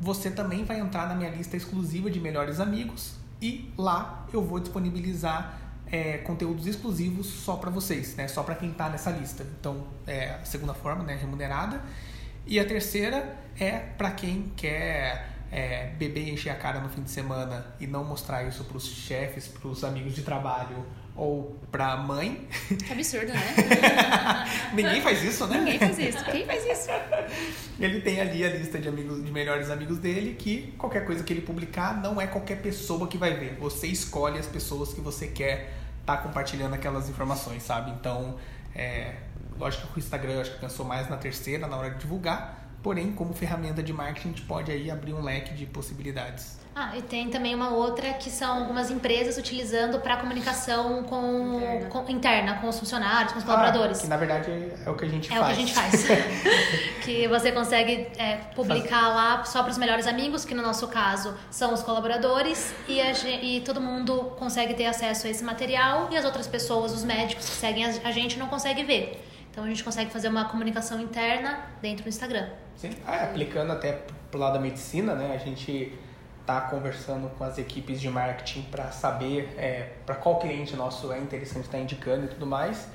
você 0.00 0.30
também 0.30 0.64
vai 0.64 0.80
entrar 0.80 1.08
na 1.08 1.14
minha 1.14 1.30
lista 1.30 1.56
exclusiva 1.56 2.10
de 2.10 2.20
melhores 2.20 2.58
amigos 2.58 3.21
e 3.42 3.74
lá 3.76 4.26
eu 4.32 4.40
vou 4.42 4.60
disponibilizar 4.60 5.58
é, 5.90 6.18
conteúdos 6.18 6.66
exclusivos 6.66 7.26
só 7.26 7.56
para 7.56 7.70
vocês, 7.70 8.14
né? 8.14 8.28
Só 8.28 8.42
para 8.44 8.54
quem 8.54 8.70
está 8.70 8.88
nessa 8.88 9.10
lista. 9.10 9.44
Então, 9.58 9.84
é 10.06 10.30
a 10.30 10.44
segunda 10.44 10.72
forma, 10.72 11.02
né? 11.02 11.16
Remunerada. 11.16 11.82
E 12.46 12.58
a 12.58 12.64
terceira 12.64 13.36
é 13.58 13.78
para 13.78 14.12
quem 14.12 14.52
quer 14.56 15.28
é, 15.50 15.88
beber 15.98 16.28
e 16.28 16.30
encher 16.30 16.50
a 16.50 16.54
cara 16.54 16.80
no 16.80 16.88
fim 16.88 17.02
de 17.02 17.10
semana 17.10 17.66
e 17.78 17.86
não 17.86 18.04
mostrar 18.04 18.44
isso 18.44 18.64
para 18.64 18.76
os 18.76 18.86
chefes, 18.86 19.48
para 19.48 19.68
os 19.68 19.84
amigos 19.84 20.14
de 20.14 20.22
trabalho 20.22 20.86
ou 21.16 21.56
para 21.70 21.92
a 21.92 21.96
mãe. 21.96 22.48
Que 22.86 22.92
absurdo, 22.92 23.32
né? 23.32 23.54
Ninguém 24.72 25.00
faz 25.02 25.22
isso, 25.22 25.46
né? 25.46 25.58
Ninguém 25.58 25.78
faz 25.78 25.98
isso. 25.98 26.24
Quem 26.24 26.46
faz 26.46 26.64
isso? 26.64 26.88
Ele 27.78 28.00
tem 28.00 28.20
ali 28.20 28.44
a 28.44 28.50
lista 28.50 28.78
de 28.78 28.88
amigos, 28.88 29.24
de 29.24 29.30
melhores 29.30 29.70
amigos 29.70 29.98
dele, 29.98 30.34
que 30.38 30.72
qualquer 30.78 31.04
coisa 31.04 31.22
que 31.22 31.32
ele 31.32 31.42
publicar 31.42 32.00
não 32.00 32.20
é 32.20 32.26
qualquer 32.26 32.62
pessoa 32.62 33.06
que 33.08 33.18
vai 33.18 33.34
ver. 33.34 33.56
Você 33.60 33.86
escolhe 33.86 34.38
as 34.38 34.46
pessoas 34.46 34.94
que 34.94 35.00
você 35.00 35.26
quer 35.26 35.72
estar 36.00 36.16
tá 36.16 36.22
compartilhando 36.22 36.74
aquelas 36.74 37.08
informações, 37.08 37.62
sabe? 37.62 37.90
Então, 37.90 38.36
é, 38.74 39.14
Lógico 39.58 39.86
que 39.88 39.98
o 39.98 40.00
Instagram 40.00 40.40
acho 40.40 40.52
que 40.52 40.58
pensou 40.58 40.84
mais 40.84 41.08
na 41.08 41.16
terceira, 41.16 41.66
na 41.66 41.76
hora 41.76 41.90
de 41.90 41.98
divulgar, 41.98 42.61
porém, 42.82 43.12
como 43.12 43.32
ferramenta 43.32 43.82
de 43.82 43.92
marketing, 43.92 44.28
a 44.28 44.30
gente 44.30 44.42
pode 44.42 44.70
aí 44.70 44.90
abrir 44.90 45.12
um 45.12 45.22
leque 45.22 45.54
de 45.54 45.66
possibilidades. 45.66 46.60
Ah, 46.74 46.96
e 46.96 47.02
tem 47.02 47.28
também 47.28 47.54
uma 47.54 47.68
outra 47.68 48.14
que 48.14 48.30
são 48.30 48.60
algumas 48.60 48.90
empresas 48.90 49.36
utilizando 49.36 50.00
para 50.00 50.16
comunicação 50.16 51.02
com 51.02 51.56
interna. 51.56 51.88
com 51.90 52.10
interna. 52.10 52.54
com 52.54 52.68
os 52.68 52.78
funcionários, 52.78 53.32
com 53.32 53.38
os 53.38 53.44
colaboradores. 53.44 53.98
Ah, 53.98 54.02
que 54.02 54.08
na 54.08 54.16
verdade 54.16 54.50
é 54.50 54.88
o 54.88 54.94
que 54.94 55.04
a 55.04 55.08
gente 55.08 55.30
é 55.30 55.36
faz. 55.36 55.50
É 55.50 55.52
o 55.52 55.54
que 55.54 55.62
a 55.62 55.66
gente 55.66 55.74
faz. 55.74 56.06
que 57.04 57.28
você 57.28 57.52
consegue 57.52 58.08
é, 58.16 58.36
publicar 58.54 59.08
lá 59.08 59.44
só 59.44 59.62
para 59.62 59.70
os 59.70 59.76
melhores 59.76 60.06
amigos, 60.06 60.46
que 60.46 60.54
no 60.54 60.62
nosso 60.62 60.88
caso 60.88 61.34
são 61.50 61.74
os 61.74 61.82
colaboradores, 61.82 62.74
e, 62.88 63.02
a, 63.02 63.12
e 63.42 63.60
todo 63.60 63.78
mundo 63.78 64.32
consegue 64.38 64.72
ter 64.72 64.86
acesso 64.86 65.26
a 65.26 65.30
esse 65.30 65.44
material 65.44 66.08
e 66.10 66.16
as 66.16 66.24
outras 66.24 66.46
pessoas, 66.46 66.92
os 66.92 67.04
médicos 67.04 67.50
que 67.50 67.54
seguem 67.54 67.84
a, 67.84 67.88
a 68.04 68.10
gente, 68.10 68.38
não 68.38 68.46
conseguem 68.46 68.86
ver. 68.86 69.31
Então 69.52 69.64
a 69.64 69.68
gente 69.68 69.84
consegue 69.84 70.10
fazer 70.10 70.28
uma 70.28 70.46
comunicação 70.46 70.98
interna 70.98 71.66
dentro 71.82 72.04
do 72.04 72.08
Instagram. 72.08 72.48
Sim, 72.74 72.90
ah, 73.06 73.24
aplicando 73.24 73.70
até 73.70 74.02
pro 74.30 74.40
lado 74.40 74.54
da 74.54 74.58
medicina, 74.58 75.14
né? 75.14 75.34
A 75.34 75.38
gente 75.38 75.92
tá 76.46 76.62
conversando 76.62 77.28
com 77.36 77.44
as 77.44 77.58
equipes 77.58 78.00
de 78.00 78.08
marketing 78.08 78.62
para 78.62 78.90
saber 78.90 79.54
é, 79.58 79.92
para 80.06 80.14
qual 80.14 80.38
cliente 80.38 80.74
nosso 80.74 81.12
é 81.12 81.18
interessante 81.18 81.66
estar 81.66 81.76
tá 81.76 81.84
indicando 81.84 82.24
e 82.24 82.28
tudo 82.28 82.46
mais. 82.46 82.88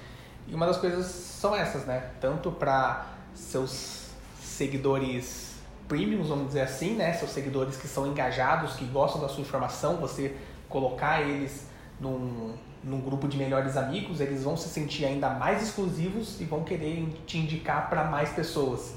E 0.47 0.55
uma 0.55 0.65
das 0.65 0.77
coisas 0.77 1.05
são 1.05 1.55
essas, 1.55 1.85
né? 1.85 2.09
Tanto 2.19 2.51
para 2.51 3.05
seus 3.35 4.09
seguidores 4.41 5.57
premiums, 5.87 6.29
vamos 6.29 6.47
dizer 6.47 6.61
assim, 6.61 6.95
né? 6.95 7.13
Seus 7.13 7.29
seguidores 7.29 7.77
que 7.77 7.87
são 7.87 8.07
engajados, 8.07 8.73
que 8.73 8.85
gostam 8.85 9.21
da 9.21 9.29
sua 9.29 9.41
informação, 9.41 9.97
você 9.97 10.35
colocar 10.67 11.21
eles 11.21 11.67
num, 11.99 12.55
num 12.87 13.01
grupo 13.01 13.27
de 13.27 13.37
melhores 13.37 13.75
amigos, 13.75 14.21
eles 14.21 14.43
vão 14.43 14.55
se 14.55 14.69
sentir 14.69 15.05
ainda 15.05 15.29
mais 15.29 15.61
exclusivos 15.61 16.39
e 16.39 16.45
vão 16.45 16.63
querer 16.63 17.05
te 17.25 17.37
indicar 17.37 17.89
para 17.89 18.05
mais 18.05 18.29
pessoas. 18.29 18.95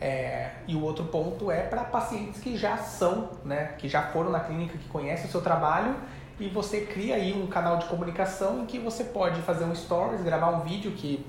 É, 0.00 0.50
e 0.68 0.74
o 0.74 0.82
outro 0.82 1.04
ponto 1.04 1.50
é 1.50 1.62
para 1.62 1.84
pacientes 1.84 2.40
que 2.40 2.56
já 2.56 2.76
são, 2.76 3.30
né, 3.44 3.74
que 3.78 3.88
já 3.88 4.02
foram 4.02 4.30
na 4.30 4.40
clínica, 4.40 4.76
que 4.76 4.88
conhecem 4.88 5.26
o 5.26 5.30
seu 5.30 5.40
trabalho 5.40 5.96
e 6.38 6.48
você 6.48 6.82
cria 6.82 7.14
aí 7.14 7.32
um 7.32 7.46
canal 7.46 7.78
de 7.78 7.86
comunicação 7.86 8.62
em 8.62 8.66
que 8.66 8.78
você 8.78 9.04
pode 9.04 9.40
fazer 9.42 9.64
um 9.64 9.74
stories, 9.74 10.20
gravar 10.22 10.50
um 10.50 10.60
vídeo 10.60 10.92
que 10.92 11.24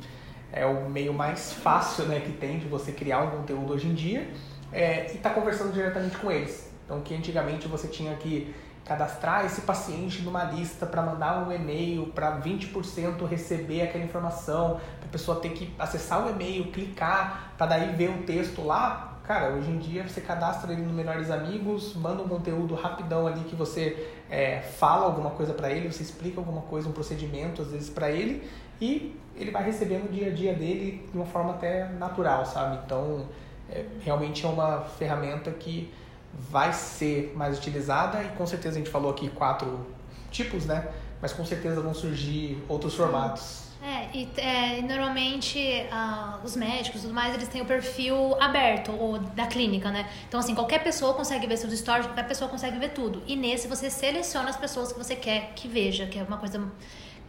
é 0.51 0.65
o 0.65 0.89
meio 0.89 1.13
mais 1.13 1.53
fácil 1.53 2.05
né, 2.05 2.19
que 2.19 2.33
tem 2.33 2.59
de 2.59 2.67
você 2.67 2.91
criar 2.91 3.21
um 3.21 3.29
conteúdo 3.29 3.73
hoje 3.73 3.87
em 3.87 3.93
dia 3.93 4.27
é, 4.73 5.11
e 5.11 5.15
estar 5.15 5.29
tá 5.29 5.35
conversando 5.35 5.71
diretamente 5.71 6.17
com 6.17 6.29
eles. 6.29 6.69
Então, 6.83 7.01
que 7.01 7.15
antigamente 7.15 7.67
você 7.67 7.87
tinha 7.87 8.15
que 8.15 8.53
cadastrar 8.85 9.45
esse 9.45 9.61
paciente 9.61 10.21
numa 10.21 10.43
lista 10.43 10.85
para 10.85 11.01
mandar 11.01 11.45
um 11.45 11.51
e-mail 11.51 12.05
para 12.07 12.39
20% 12.39 13.25
receber 13.27 13.81
aquela 13.81 14.05
informação, 14.05 14.79
para 14.99 15.07
a 15.07 15.11
pessoa 15.11 15.39
ter 15.39 15.49
que 15.49 15.73
acessar 15.79 16.25
o 16.25 16.29
e-mail, 16.29 16.71
clicar, 16.71 17.53
para 17.57 17.65
daí 17.65 17.93
ver 17.93 18.11
o 18.11 18.23
texto 18.23 18.63
lá. 18.63 19.13
Cara, 19.23 19.55
hoje 19.55 19.71
em 19.71 19.79
dia 19.79 20.07
você 20.07 20.21
cadastra 20.21 20.71
ele 20.71 20.83
no 20.83 20.93
Melhores 20.93 21.31
Amigos, 21.31 21.95
manda 21.95 22.21
um 22.21 22.27
conteúdo 22.27 22.75
rapidão 22.75 23.25
ali 23.25 23.41
que 23.45 23.55
você 23.55 24.11
é, 24.29 24.59
fala 24.59 25.05
alguma 25.05 25.31
coisa 25.31 25.51
para 25.51 25.71
ele, 25.71 25.91
você 25.91 26.03
explica 26.03 26.39
alguma 26.39 26.61
coisa, 26.61 26.87
um 26.87 26.91
procedimento 26.91 27.63
às 27.63 27.71
vezes 27.71 27.89
para 27.89 28.11
ele 28.11 28.47
e 28.79 29.19
ele 29.35 29.49
vai 29.49 29.63
receber 29.63 29.97
no 29.97 30.09
dia 30.09 30.27
a 30.27 30.31
dia 30.31 30.53
dele 30.53 31.09
de 31.11 31.17
uma 31.17 31.25
forma 31.25 31.51
até 31.55 31.89
natural, 31.89 32.45
sabe? 32.45 32.79
Então, 32.85 33.25
é, 33.67 33.83
realmente 34.01 34.45
é 34.45 34.47
uma 34.47 34.81
ferramenta 34.81 35.49
que 35.49 35.91
vai 36.37 36.73
ser 36.73 37.33
mais 37.35 37.57
utilizada 37.57 38.23
e 38.23 38.29
com 38.29 38.45
certeza 38.45 38.75
a 38.75 38.79
gente 38.79 38.89
falou 38.89 39.11
aqui 39.11 39.29
quatro 39.29 39.85
tipos, 40.31 40.65
né? 40.65 40.87
Mas 41.21 41.33
com 41.33 41.45
certeza 41.45 41.81
vão 41.81 41.93
surgir 41.93 42.63
outros 42.67 42.93
formatos. 42.93 43.65
É, 43.83 44.17
e 44.17 44.29
é, 44.37 44.81
normalmente 44.81 45.59
uh, 45.91 46.43
os 46.43 46.55
médicos 46.55 47.01
e 47.01 47.03
tudo 47.03 47.13
mais, 47.13 47.35
eles 47.35 47.47
têm 47.47 47.61
o 47.61 47.65
perfil 47.65 48.35
aberto 48.41 48.91
ou 48.91 49.19
da 49.19 49.45
clínica, 49.45 49.91
né? 49.91 50.09
Então, 50.27 50.39
assim, 50.39 50.55
qualquer 50.55 50.83
pessoa 50.83 51.13
consegue 51.13 51.45
ver 51.45 51.55
seus 51.57 51.77
stories, 51.77 52.07
qualquer 52.07 52.27
pessoa 52.27 52.49
consegue 52.49 52.79
ver 52.79 52.89
tudo. 52.89 53.21
E 53.27 53.35
nesse 53.35 53.67
você 53.67 53.89
seleciona 53.89 54.49
as 54.49 54.57
pessoas 54.57 54.91
que 54.91 54.97
você 54.97 55.15
quer 55.15 55.51
que 55.55 55.67
veja, 55.67 56.07
que 56.07 56.17
é 56.17 56.23
uma 56.23 56.37
coisa 56.37 56.59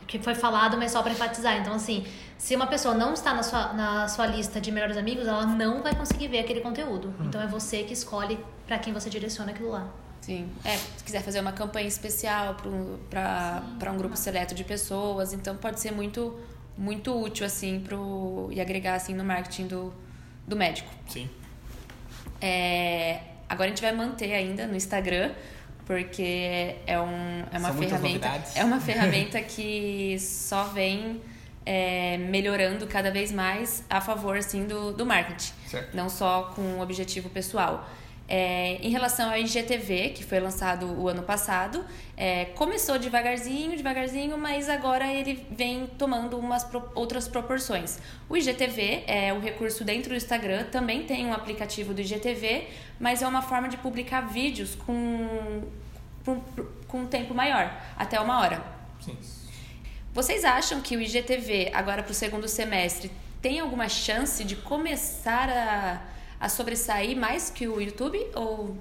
que 0.06 0.18
foi 0.18 0.34
falado, 0.34 0.76
mas 0.76 0.92
só 0.92 1.02
para 1.02 1.12
enfatizar. 1.12 1.56
Então, 1.58 1.74
assim, 1.74 2.06
se 2.38 2.54
uma 2.54 2.66
pessoa 2.66 2.94
não 2.94 3.12
está 3.12 3.34
na 3.34 3.42
sua, 3.42 3.72
na 3.72 4.08
sua 4.08 4.26
lista 4.26 4.60
de 4.60 4.70
melhores 4.70 4.96
amigos, 4.96 5.26
ela 5.26 5.46
não 5.46 5.82
vai 5.82 5.94
conseguir 5.94 6.28
ver 6.28 6.40
aquele 6.40 6.60
conteúdo. 6.60 7.08
Hum. 7.08 7.26
Então, 7.26 7.40
é 7.40 7.46
você 7.46 7.82
que 7.82 7.92
escolhe 7.92 8.38
para 8.66 8.78
quem 8.78 8.92
você 8.92 9.10
direciona 9.10 9.52
aquilo 9.52 9.70
lá. 9.70 9.88
Sim. 10.20 10.48
É, 10.64 10.76
se 10.76 11.04
quiser 11.04 11.22
fazer 11.22 11.40
uma 11.40 11.52
campanha 11.52 11.86
especial 11.86 12.56
para 13.08 13.92
um 13.92 13.96
grupo 13.96 14.16
seleto 14.16 14.54
de 14.54 14.64
pessoas, 14.64 15.32
então 15.32 15.56
pode 15.56 15.78
ser 15.80 15.92
muito 15.92 16.36
muito 16.76 17.18
útil 17.18 17.46
assim 17.46 17.80
pro 17.80 18.50
e 18.52 18.60
agregar 18.60 18.96
assim 18.96 19.14
no 19.14 19.24
marketing 19.24 19.68
do, 19.68 19.94
do 20.46 20.56
médico. 20.56 20.90
Sim. 21.08 21.30
É, 22.40 23.20
agora 23.48 23.66
a 23.66 23.68
gente 23.68 23.80
vai 23.80 23.92
manter 23.92 24.34
ainda 24.34 24.66
no 24.66 24.76
Instagram 24.76 25.30
porque 25.86 26.74
é, 26.86 27.00
um, 27.00 27.44
é 27.50 27.58
uma 27.58 27.68
São 27.72 27.78
ferramenta 27.78 28.42
é 28.56 28.64
uma 28.64 28.80
ferramenta 28.82 29.40
que 29.40 30.18
só 30.18 30.64
vem 30.64 31.22
é, 31.64 32.18
melhorando 32.18 32.86
cada 32.86 33.10
vez 33.10 33.30
mais 33.32 33.84
a 33.88 34.00
favor 34.00 34.36
assim 34.36 34.66
do, 34.66 34.92
do 34.92 35.06
marketing. 35.06 35.52
Certo. 35.68 35.96
não 35.96 36.08
só 36.08 36.52
com 36.54 36.62
o 36.62 36.80
objetivo 36.80 37.30
pessoal 37.30 37.88
é, 38.28 38.78
em 38.82 38.90
relação 38.90 39.30
ao 39.30 39.38
IGTV, 39.38 40.10
que 40.10 40.24
foi 40.24 40.40
lançado 40.40 40.86
o 41.00 41.08
ano 41.08 41.22
passado, 41.22 41.84
é, 42.16 42.46
começou 42.46 42.98
devagarzinho, 42.98 43.76
devagarzinho, 43.76 44.36
mas 44.36 44.68
agora 44.68 45.06
ele 45.12 45.46
vem 45.50 45.86
tomando 45.86 46.36
umas 46.36 46.64
pro, 46.64 46.90
outras 46.94 47.28
proporções. 47.28 47.98
O 48.28 48.36
IGTV 48.36 49.04
é 49.06 49.32
o 49.32 49.38
recurso 49.38 49.84
dentro 49.84 50.10
do 50.10 50.16
Instagram, 50.16 50.64
também 50.64 51.04
tem 51.04 51.26
um 51.26 51.32
aplicativo 51.32 51.94
do 51.94 52.00
IGTV, 52.00 52.66
mas 52.98 53.22
é 53.22 53.28
uma 53.28 53.42
forma 53.42 53.68
de 53.68 53.76
publicar 53.76 54.22
vídeos 54.22 54.74
com, 54.74 55.62
com, 56.24 56.40
com 56.88 57.00
um 57.02 57.06
tempo 57.06 57.32
maior, 57.32 57.72
até 57.96 58.18
uma 58.18 58.40
hora. 58.40 58.62
Sim. 59.00 59.16
Vocês 60.12 60.44
acham 60.44 60.80
que 60.80 60.96
o 60.96 61.00
IGTV, 61.00 61.70
agora 61.72 62.02
para 62.02 62.10
o 62.10 62.14
segundo 62.14 62.48
semestre, 62.48 63.10
tem 63.40 63.60
alguma 63.60 63.88
chance 63.88 64.42
de 64.42 64.56
começar 64.56 65.48
a 65.48 66.15
a 66.40 66.48
sobressair 66.48 67.16
mais 67.16 67.50
que 67.50 67.66
o 67.66 67.80
YouTube 67.80 68.18
ou 68.34 68.76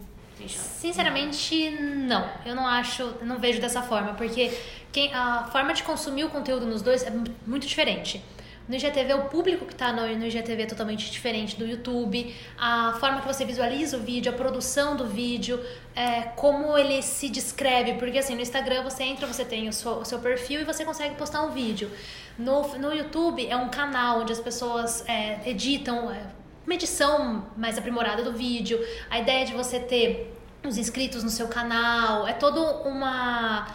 Sinceramente, 0.47 1.69
não. 1.69 2.29
Eu 2.45 2.55
não 2.55 2.67
acho, 2.67 3.15
não 3.24 3.39
vejo 3.39 3.62
dessa 3.62 3.81
forma, 3.81 4.13
porque 4.15 4.51
quem, 4.91 5.13
a 5.13 5.45
forma 5.45 5.74
de 5.74 5.81
consumir 5.83 6.25
o 6.25 6.29
conteúdo 6.29 6.65
nos 6.65 6.81
dois 6.81 7.03
é 7.03 7.12
muito 7.47 7.65
diferente. 7.65 8.21
No 8.67 8.75
IGTV, 8.75 9.13
o 9.13 9.25
público 9.25 9.63
que 9.63 9.74
está 9.74 9.93
no, 9.93 10.01
no 10.01 10.25
IGTV 10.25 10.63
é 10.63 10.65
totalmente 10.65 11.12
diferente 11.12 11.55
do 11.55 11.65
YouTube. 11.65 12.35
A 12.57 12.97
forma 13.00 13.21
que 13.21 13.27
você 13.27 13.45
visualiza 13.45 13.95
o 13.95 14.00
vídeo, 14.00 14.31
a 14.31 14.35
produção 14.35 14.95
do 14.95 15.05
vídeo, 15.05 15.63
é, 15.95 16.21
como 16.35 16.75
ele 16.75 17.01
se 17.03 17.29
descreve. 17.29 17.93
Porque 17.93 18.17
assim, 18.17 18.33
no 18.33 18.41
Instagram 18.41 18.81
você 18.81 19.03
entra, 19.03 19.27
você 19.27 19.45
tem 19.45 19.69
o 19.69 19.74
seu, 19.74 19.91
o 20.00 20.05
seu 20.05 20.17
perfil 20.17 20.62
e 20.62 20.63
você 20.63 20.83
consegue 20.83 21.13
postar 21.13 21.43
um 21.43 21.51
vídeo. 21.51 21.91
No, 22.39 22.67
no 22.79 22.91
YouTube 22.91 23.47
é 23.47 23.55
um 23.55 23.69
canal 23.69 24.21
onde 24.21 24.33
as 24.33 24.39
pessoas 24.39 25.07
é, 25.07 25.47
editam 25.47 26.12
é, 26.12 26.24
uma 26.65 26.74
edição 26.74 27.45
mais 27.55 27.77
aprimorada 27.77 28.24
do 28.24 28.34
vídeo. 28.34 28.79
A 29.10 29.19
ideia 29.19 29.45
de 29.45 29.53
você 29.53 29.79
ter 29.79 30.34
os 30.65 30.77
inscritos 30.77 31.24
no 31.24 31.29
seu 31.29 31.48
canal, 31.48 32.27
é 32.27 32.34
todo 32.34 32.60
uma 32.88 33.67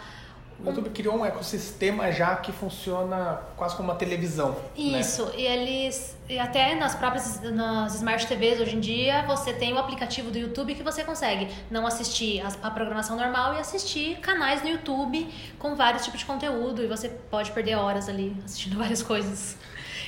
o 0.63 0.69
YouTube 0.69 0.91
criou 0.91 1.17
um 1.17 1.25
ecossistema 1.25 2.11
já 2.11 2.35
que 2.35 2.51
funciona 2.51 3.41
quase 3.57 3.75
como 3.75 3.89
uma 3.89 3.97
televisão. 3.97 4.51
Né? 4.77 4.99
Isso, 4.99 5.25
né? 5.25 5.33
e 5.37 5.45
eles. 5.45 6.15
E 6.29 6.37
até 6.37 6.75
nas 6.75 6.93
próprias 6.95 7.41
nas 7.41 7.95
Smart 7.95 8.27
TVs 8.27 8.59
hoje 8.59 8.75
em 8.75 8.79
dia, 8.79 9.23
você 9.23 9.53
tem 9.53 9.73
o 9.73 9.79
aplicativo 9.79 10.29
do 10.29 10.37
YouTube 10.37 10.75
que 10.75 10.83
você 10.83 11.03
consegue 11.03 11.47
não 11.69 11.85
assistir 11.87 12.41
a, 12.41 12.67
a 12.67 12.71
programação 12.71 13.17
normal 13.17 13.55
e 13.55 13.57
assistir 13.57 14.19
canais 14.19 14.61
no 14.61 14.69
YouTube 14.69 15.27
com 15.57 15.75
vários 15.75 16.05
tipos 16.05 16.19
de 16.19 16.25
conteúdo. 16.25 16.83
E 16.83 16.87
você 16.87 17.09
pode 17.09 17.51
perder 17.51 17.75
horas 17.75 18.07
ali 18.07 18.35
assistindo 18.45 18.77
várias 18.79 19.01
coisas. 19.01 19.57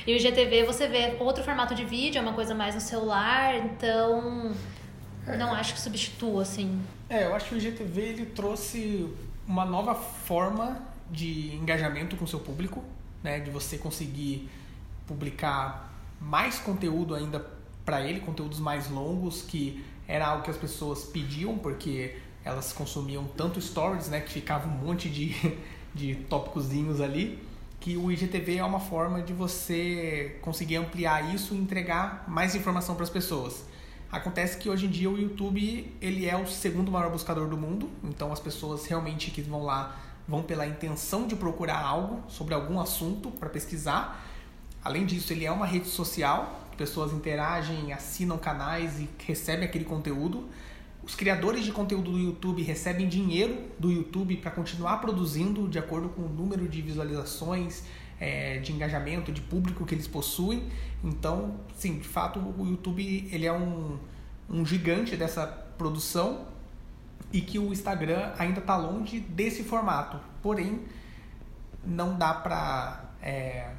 E 0.06 0.14
o 0.14 0.20
GTV 0.20 0.64
você 0.64 0.86
vê 0.86 1.16
outro 1.18 1.42
formato 1.42 1.74
de 1.74 1.84
vídeo, 1.84 2.18
é 2.18 2.22
uma 2.22 2.34
coisa 2.34 2.54
mais 2.54 2.74
no 2.74 2.80
celular, 2.80 3.56
então. 3.56 4.52
É. 5.26 5.36
Não 5.36 5.54
acho 5.54 5.74
que 5.74 5.80
substitua, 5.80 6.42
assim. 6.42 6.82
É, 7.08 7.24
eu 7.24 7.34
acho 7.34 7.48
que 7.48 7.54
o 7.54 7.58
IGTV 7.58 8.02
ele 8.02 8.26
trouxe 8.26 9.08
uma 9.46 9.64
nova 9.64 9.94
forma 9.94 10.82
de 11.10 11.54
engajamento 11.54 12.16
com 12.16 12.24
o 12.24 12.28
seu 12.28 12.40
público, 12.40 12.82
né? 13.22 13.40
De 13.40 13.50
você 13.50 13.78
conseguir 13.78 14.48
publicar 15.06 15.92
mais 16.20 16.58
conteúdo 16.58 17.14
ainda 17.14 17.44
para 17.84 18.02
ele, 18.02 18.20
conteúdos 18.20 18.58
mais 18.58 18.90
longos, 18.90 19.42
que 19.42 19.84
era 20.06 20.26
algo 20.26 20.42
que 20.42 20.50
as 20.50 20.56
pessoas 20.56 21.04
pediam, 21.04 21.56
porque 21.56 22.16
elas 22.44 22.72
consumiam 22.72 23.24
tanto 23.36 23.60
stories, 23.60 24.08
né? 24.08 24.20
Que 24.20 24.30
ficava 24.30 24.68
um 24.68 24.86
monte 24.86 25.08
de, 25.08 25.34
de 25.94 26.14
tópicozinhos 26.28 27.00
ali, 27.00 27.42
que 27.84 27.98
o 27.98 28.10
IGTV 28.10 28.56
é 28.56 28.64
uma 28.64 28.80
forma 28.80 29.20
de 29.20 29.34
você 29.34 30.38
conseguir 30.40 30.76
ampliar 30.76 31.34
isso 31.34 31.54
e 31.54 31.58
entregar 31.58 32.24
mais 32.26 32.54
informação 32.54 32.94
para 32.94 33.04
as 33.04 33.10
pessoas. 33.10 33.62
Acontece 34.10 34.56
que 34.56 34.70
hoje 34.70 34.86
em 34.86 34.88
dia 34.88 35.10
o 35.10 35.18
YouTube 35.18 35.94
ele 36.00 36.26
é 36.26 36.34
o 36.34 36.46
segundo 36.46 36.90
maior 36.90 37.10
buscador 37.10 37.46
do 37.46 37.58
mundo, 37.58 37.90
então 38.02 38.32
as 38.32 38.40
pessoas 38.40 38.86
realmente 38.86 39.30
que 39.30 39.42
vão 39.42 39.62
lá 39.62 40.00
vão 40.26 40.42
pela 40.42 40.66
intenção 40.66 41.26
de 41.26 41.36
procurar 41.36 41.78
algo 41.78 42.22
sobre 42.26 42.54
algum 42.54 42.80
assunto 42.80 43.30
para 43.32 43.50
pesquisar. 43.50 44.24
Além 44.82 45.04
disso, 45.04 45.34
ele 45.34 45.44
é 45.44 45.52
uma 45.52 45.66
rede 45.66 45.88
social, 45.88 46.58
pessoas 46.78 47.12
interagem, 47.12 47.92
assinam 47.92 48.38
canais 48.38 48.98
e 48.98 49.10
recebem 49.26 49.66
aquele 49.66 49.84
conteúdo. 49.84 50.48
Os 51.06 51.14
criadores 51.14 51.64
de 51.64 51.70
conteúdo 51.70 52.12
do 52.12 52.18
YouTube 52.18 52.62
recebem 52.62 53.06
dinheiro 53.06 53.70
do 53.78 53.92
YouTube 53.92 54.38
para 54.38 54.50
continuar 54.50 54.98
produzindo 54.98 55.68
de 55.68 55.78
acordo 55.78 56.08
com 56.08 56.22
o 56.22 56.28
número 56.28 56.66
de 56.66 56.80
visualizações, 56.80 57.82
é, 58.18 58.58
de 58.60 58.72
engajamento, 58.72 59.30
de 59.30 59.42
público 59.42 59.84
que 59.84 59.94
eles 59.94 60.08
possuem. 60.08 60.66
Então, 61.02 61.56
sim, 61.76 61.98
de 61.98 62.08
fato, 62.08 62.38
o 62.38 62.66
YouTube 62.66 63.28
ele 63.30 63.44
é 63.44 63.52
um, 63.52 63.98
um 64.48 64.64
gigante 64.64 65.14
dessa 65.14 65.46
produção 65.46 66.46
e 67.30 67.42
que 67.42 67.58
o 67.58 67.70
Instagram 67.70 68.32
ainda 68.38 68.60
está 68.60 68.76
longe 68.76 69.20
desse 69.20 69.62
formato. 69.62 70.18
Porém, 70.42 70.80
não 71.84 72.16
dá 72.16 72.32
para 72.32 73.10
é, 73.20 73.72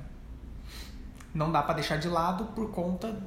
não 1.33 1.51
dá 1.51 1.63
para 1.63 1.75
deixar 1.75 1.97
de 1.97 2.07
lado 2.07 2.45
por 2.53 2.69
conta 2.69 3.19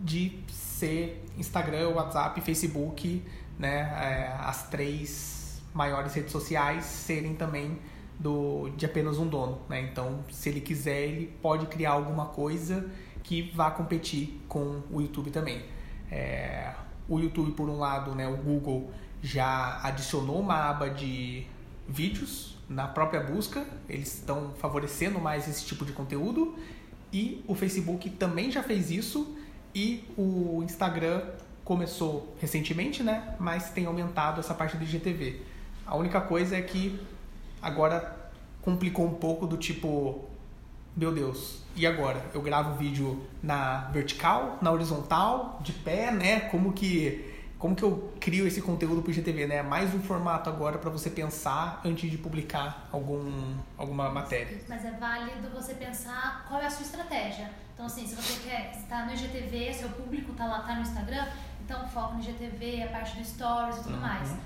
de 0.00 0.38
ser 0.76 1.24
Instagram, 1.38 1.90
WhatsApp, 1.90 2.40
Facebook, 2.40 3.22
né, 3.58 3.78
é, 3.78 4.36
as 4.40 4.68
três 4.68 5.62
maiores 5.72 6.14
redes 6.14 6.32
sociais 6.32 6.84
serem 6.84 7.34
também 7.34 7.78
do, 8.18 8.70
de 8.76 8.84
apenas 8.84 9.18
um 9.18 9.26
dono. 9.26 9.60
Né? 9.68 9.80
Então, 9.80 10.24
se 10.30 10.48
ele 10.48 10.60
quiser, 10.60 11.02
ele 11.02 11.26
pode 11.40 11.66
criar 11.66 11.92
alguma 11.92 12.26
coisa 12.26 12.90
que 13.22 13.50
vá 13.54 13.70
competir 13.70 14.40
com 14.48 14.82
o 14.90 15.00
YouTube 15.00 15.30
também. 15.30 15.64
É, 16.10 16.72
o 17.08 17.18
YouTube, 17.18 17.52
por 17.52 17.68
um 17.68 17.78
lado, 17.78 18.14
né, 18.14 18.28
o 18.28 18.36
Google 18.36 18.90
já 19.22 19.80
adicionou 19.82 20.40
uma 20.40 20.70
aba 20.70 20.90
de 20.90 21.46
vídeos 21.88 22.56
na 22.68 22.86
própria 22.86 23.20
busca, 23.20 23.64
eles 23.88 24.14
estão 24.14 24.52
favorecendo 24.58 25.18
mais 25.20 25.48
esse 25.48 25.64
tipo 25.64 25.84
de 25.84 25.92
conteúdo. 25.92 26.54
E 27.12 27.44
o 27.46 27.54
Facebook 27.54 28.10
também 28.10 28.50
já 28.50 28.62
fez 28.62 28.90
isso 28.90 29.35
e 29.76 30.04
o 30.16 30.62
Instagram 30.64 31.22
começou 31.64 32.34
recentemente, 32.40 33.02
né? 33.02 33.34
Mas 33.38 33.70
tem 33.70 33.86
aumentado 33.86 34.40
essa 34.40 34.54
parte 34.54 34.76
do 34.76 34.82
IGTV. 34.82 35.42
A 35.86 35.96
única 35.96 36.20
coisa 36.20 36.56
é 36.56 36.62
que 36.62 36.98
Agora 37.66 38.14
complicou 38.62 39.06
um 39.06 39.14
pouco 39.14 39.44
do 39.44 39.56
tipo, 39.56 40.24
meu 40.96 41.12
Deus, 41.12 41.62
e 41.74 41.84
agora? 41.84 42.24
Eu 42.32 42.40
gravo 42.40 42.76
vídeo 42.76 43.26
na 43.42 43.88
vertical, 43.92 44.58
na 44.62 44.70
horizontal, 44.70 45.58
de 45.62 45.72
pé, 45.72 46.12
né? 46.12 46.40
Como 46.40 46.72
que 46.72 47.34
como 47.66 47.74
que 47.74 47.82
eu 47.82 48.14
crio 48.20 48.46
esse 48.46 48.62
conteúdo 48.62 49.02
para 49.02 49.08
o 49.08 49.12
IGTV, 49.12 49.48
né? 49.48 49.60
Mais 49.60 49.92
um 49.92 50.00
formato 50.00 50.48
agora 50.48 50.78
para 50.78 50.88
você 50.88 51.10
pensar 51.10 51.80
antes 51.84 52.08
de 52.08 52.16
publicar 52.16 52.88
algum, 52.92 53.56
alguma 53.76 54.08
matéria. 54.08 54.60
Mas 54.68 54.84
é 54.84 54.92
válido 54.92 55.50
você 55.52 55.74
pensar 55.74 56.44
qual 56.46 56.60
é 56.60 56.66
a 56.66 56.70
sua 56.70 56.86
estratégia. 56.86 57.50
Então, 57.74 57.86
assim, 57.86 58.06
se 58.06 58.14
você 58.14 58.48
quer 58.48 58.70
estar 58.70 59.04
no 59.06 59.12
IGTV, 59.12 59.74
seu 59.74 59.88
público 59.88 60.30
está 60.30 60.46
lá, 60.46 60.60
tá 60.60 60.76
no 60.76 60.82
Instagram, 60.82 61.26
então 61.64 61.88
foca 61.88 62.14
no 62.14 62.20
IGTV, 62.20 62.84
a 62.84 62.86
parte 62.86 63.18
do 63.18 63.24
Stories 63.24 63.78
e 63.78 63.82
tudo 63.82 63.96
uhum. 63.96 64.00
mais. 64.00 64.36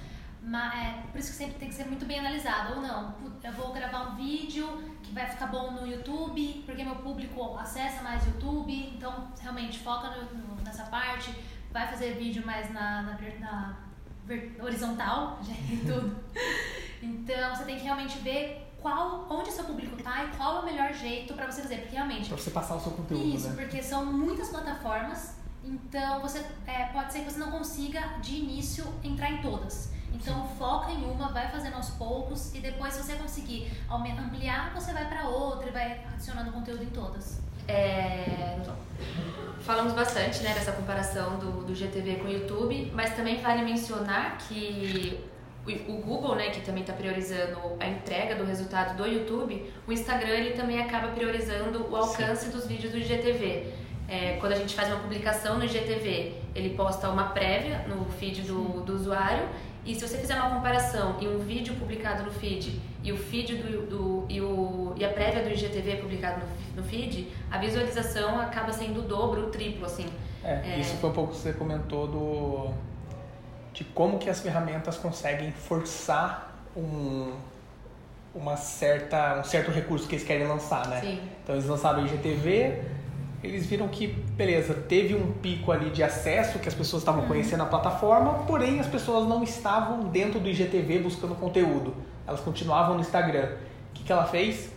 Mas, 0.43 0.75
é, 0.75 1.03
por 1.13 1.21
isso 1.21 1.33
que 1.33 1.37
sempre 1.37 1.59
tem 1.59 1.69
que 1.69 1.75
ser 1.75 1.85
muito 1.85 2.07
bem 2.07 2.21
analisado. 2.21 2.77
Ou 2.77 2.81
não, 2.81 3.15
eu 3.45 3.53
vou 3.53 3.71
gravar 3.71 4.13
um 4.13 4.17
vídeo 4.17 4.67
que 5.03 5.13
vai 5.13 5.27
ficar 5.27 5.49
bom 5.49 5.73
no 5.73 5.87
YouTube, 5.87 6.63
porque 6.65 6.83
meu 6.83 6.97
público 6.97 7.59
acessa 7.59 8.03
mais 8.03 8.27
YouTube, 8.27 8.73
então 8.97 9.29
realmente 9.39 9.79
foca 9.81 10.09
no, 10.09 10.39
no, 10.39 10.63
nessa 10.63 10.85
parte, 10.85 11.35
vai 11.73 11.87
fazer 11.89 12.15
vídeo 12.15 12.45
mais 12.45 12.73
na, 12.73 13.03
na, 13.03 13.19
na 13.41 13.77
horizontal, 14.63 15.39
já 15.43 15.55
tudo. 15.93 16.17
Então 17.03 17.55
você 17.55 17.65
tem 17.65 17.77
que 17.77 17.85
realmente 17.85 18.19
ver 18.19 18.71
qual, 18.81 19.27
onde 19.31 19.51
seu 19.51 19.65
público 19.65 19.97
está 19.97 20.25
e 20.25 20.29
qual 20.37 20.59
é 20.59 20.61
o 20.61 20.65
melhor 20.65 20.93
jeito 20.93 21.35
para 21.35 21.51
você 21.51 21.63
fazer, 21.63 21.79
porque 21.79 21.95
realmente. 21.95 22.29
Para 22.29 22.39
você 22.39 22.51
passar 22.51 22.77
o 22.77 22.81
seu 22.81 22.93
conteúdo. 22.93 23.37
Isso, 23.37 23.49
né? 23.49 23.63
porque 23.63 23.83
são 23.83 24.05
muitas 24.05 24.49
plataformas, 24.49 25.35
então 25.65 26.21
você 26.21 26.45
é, 26.67 26.87
pode 26.87 27.13
ser 27.13 27.21
que 27.21 27.31
você 27.31 27.39
não 27.39 27.51
consiga 27.51 28.01
de 28.21 28.37
início 28.37 28.85
entrar 29.03 29.31
em 29.31 29.43
todas. 29.43 29.91
Então 30.13 30.47
foca 30.59 30.91
em 30.91 31.05
uma, 31.05 31.29
vai 31.29 31.51
fazendo 31.51 31.77
aos 31.77 31.91
poucos 31.91 32.53
e 32.55 32.59
depois 32.59 32.95
se 32.95 33.03
você 33.03 33.15
conseguir 33.15 33.71
ampliar, 33.89 34.73
você 34.75 34.93
vai 34.93 35.09
para 35.09 35.29
outra 35.29 35.69
e 35.69 35.73
vai 35.73 36.05
adicionando 36.13 36.53
conteúdo 36.53 36.83
em 36.83 36.91
todas. 36.91 37.41
É, 37.69 38.57
falamos 39.61 39.93
bastante 39.93 40.43
né, 40.43 40.53
dessa 40.53 40.73
comparação 40.73 41.39
do, 41.39 41.65
do 41.65 41.75
GTV 41.75 42.17
com 42.17 42.29
o 42.29 42.31
YouTube, 42.31 42.91
mas 42.95 43.15
também 43.15 43.41
vale 43.41 43.63
mencionar 43.63 44.39
que 44.39 45.21
o, 45.87 45.93
Google, 45.99 46.35
né, 46.35 46.51
que 46.51 46.61
também 46.63 46.83
está 46.83 46.93
priorizando 46.93 47.59
a 47.79 47.87
entrega 47.87 48.35
do 48.35 48.45
resultado 48.45 48.97
do 48.97 49.07
YouTube, 49.07 49.73
o 49.87 49.93
Instagram 49.93 50.31
ele 50.31 50.51
também 50.55 50.81
acaba 50.81 51.09
priorizando 51.09 51.87
o 51.89 51.97
alcance 51.97 52.47
Sim. 52.47 52.51
dos 52.51 52.67
vídeos 52.67 52.93
do 52.93 52.99
IGTV. 52.99 53.73
É, 54.09 54.39
quando 54.41 54.55
a 54.55 54.57
gente 54.57 54.75
faz 54.75 54.89
uma 54.89 54.99
publicação 54.99 55.57
no 55.59 55.65
IGTV, 55.65 56.35
ele 56.55 56.71
posta 56.71 57.09
uma 57.09 57.29
prévia 57.29 57.85
no 57.87 58.07
feed 58.07 58.43
do, 58.43 58.81
do 58.81 58.95
usuário 58.95 59.49
e 59.91 59.95
se 59.97 60.07
você 60.07 60.19
fizer 60.19 60.37
uma 60.37 60.51
comparação 60.51 61.17
e 61.21 61.27
um 61.27 61.41
vídeo 61.41 61.75
publicado 61.75 62.23
no 62.23 62.31
feed 62.31 62.81
e 63.03 63.11
o 63.11 63.17
feed 63.17 63.57
do, 63.57 63.87
do 63.87 64.27
e, 64.29 64.41
o, 64.41 64.95
e 64.97 65.05
a 65.05 65.09
prévia 65.09 65.43
do 65.43 65.51
IGTV 65.51 65.97
publicado 65.97 66.43
no, 66.77 66.81
no 66.81 66.89
feed, 66.89 67.29
a 67.51 67.59
visualização 67.59 68.39
acaba 68.39 68.73
sendo 68.73 69.01
o 69.01 69.03
dobro, 69.03 69.49
o 69.49 69.51
triplo, 69.51 69.85
assim. 69.85 70.07
É, 70.45 70.75
é... 70.75 70.79
isso 70.79 70.95
foi 70.99 71.11
um 71.11 71.13
pouco 71.13 71.33
que 71.33 71.39
você 71.39 71.53
comentou 71.53 72.07
do 72.07 72.71
de 73.73 73.85
como 73.85 74.19
que 74.19 74.31
as 74.31 74.41
ferramentas 74.41 74.97
conseguem 74.97 75.51
forçar 75.51 76.57
um 76.77 77.33
uma 78.33 78.57
certa 78.57 79.41
um 79.41 79.45
certo 79.45 79.73
recurso 79.73 80.07
que 80.07 80.15
eles 80.15 80.25
querem 80.25 80.47
lançar, 80.47 80.87
né? 80.87 81.01
Sim. 81.01 81.21
Então 81.43 81.57
eles 81.57 81.67
lançaram 81.67 82.03
o 82.03 82.07
IGTV, 82.07 82.81
eles 83.43 83.67
viram 83.67 83.89
que, 83.89 84.07
beleza, 84.07 84.75
teve 84.75 85.15
um 85.15 85.33
pico 85.33 85.73
ali 85.73 85.91
de 85.91 86.03
acesso, 86.03 86.59
que 86.59 86.69
as 86.69 86.75
pessoas 86.75 87.03
estavam 87.03 87.23
uhum. 87.23 87.29
conhecendo 87.29 87.63
a 87.63 87.67
plataforma, 87.67 88.35
porém 88.47 88.81
as 88.81 88.87
pessoas 88.87 89.27
não 89.27 89.43
estavam 89.43 90.09
dentro 90.09 90.39
do 90.39 90.49
IGTV 90.49 90.99
buscando 90.99 91.35
conteúdo. 91.35 91.95
Elas 92.27 92.41
continuavam 92.41 92.95
no 92.95 93.01
Instagram. 93.01 93.49
O 93.91 93.95
que, 93.95 94.05
que 94.05 94.13
ela 94.13 94.27
fez? 94.27 94.71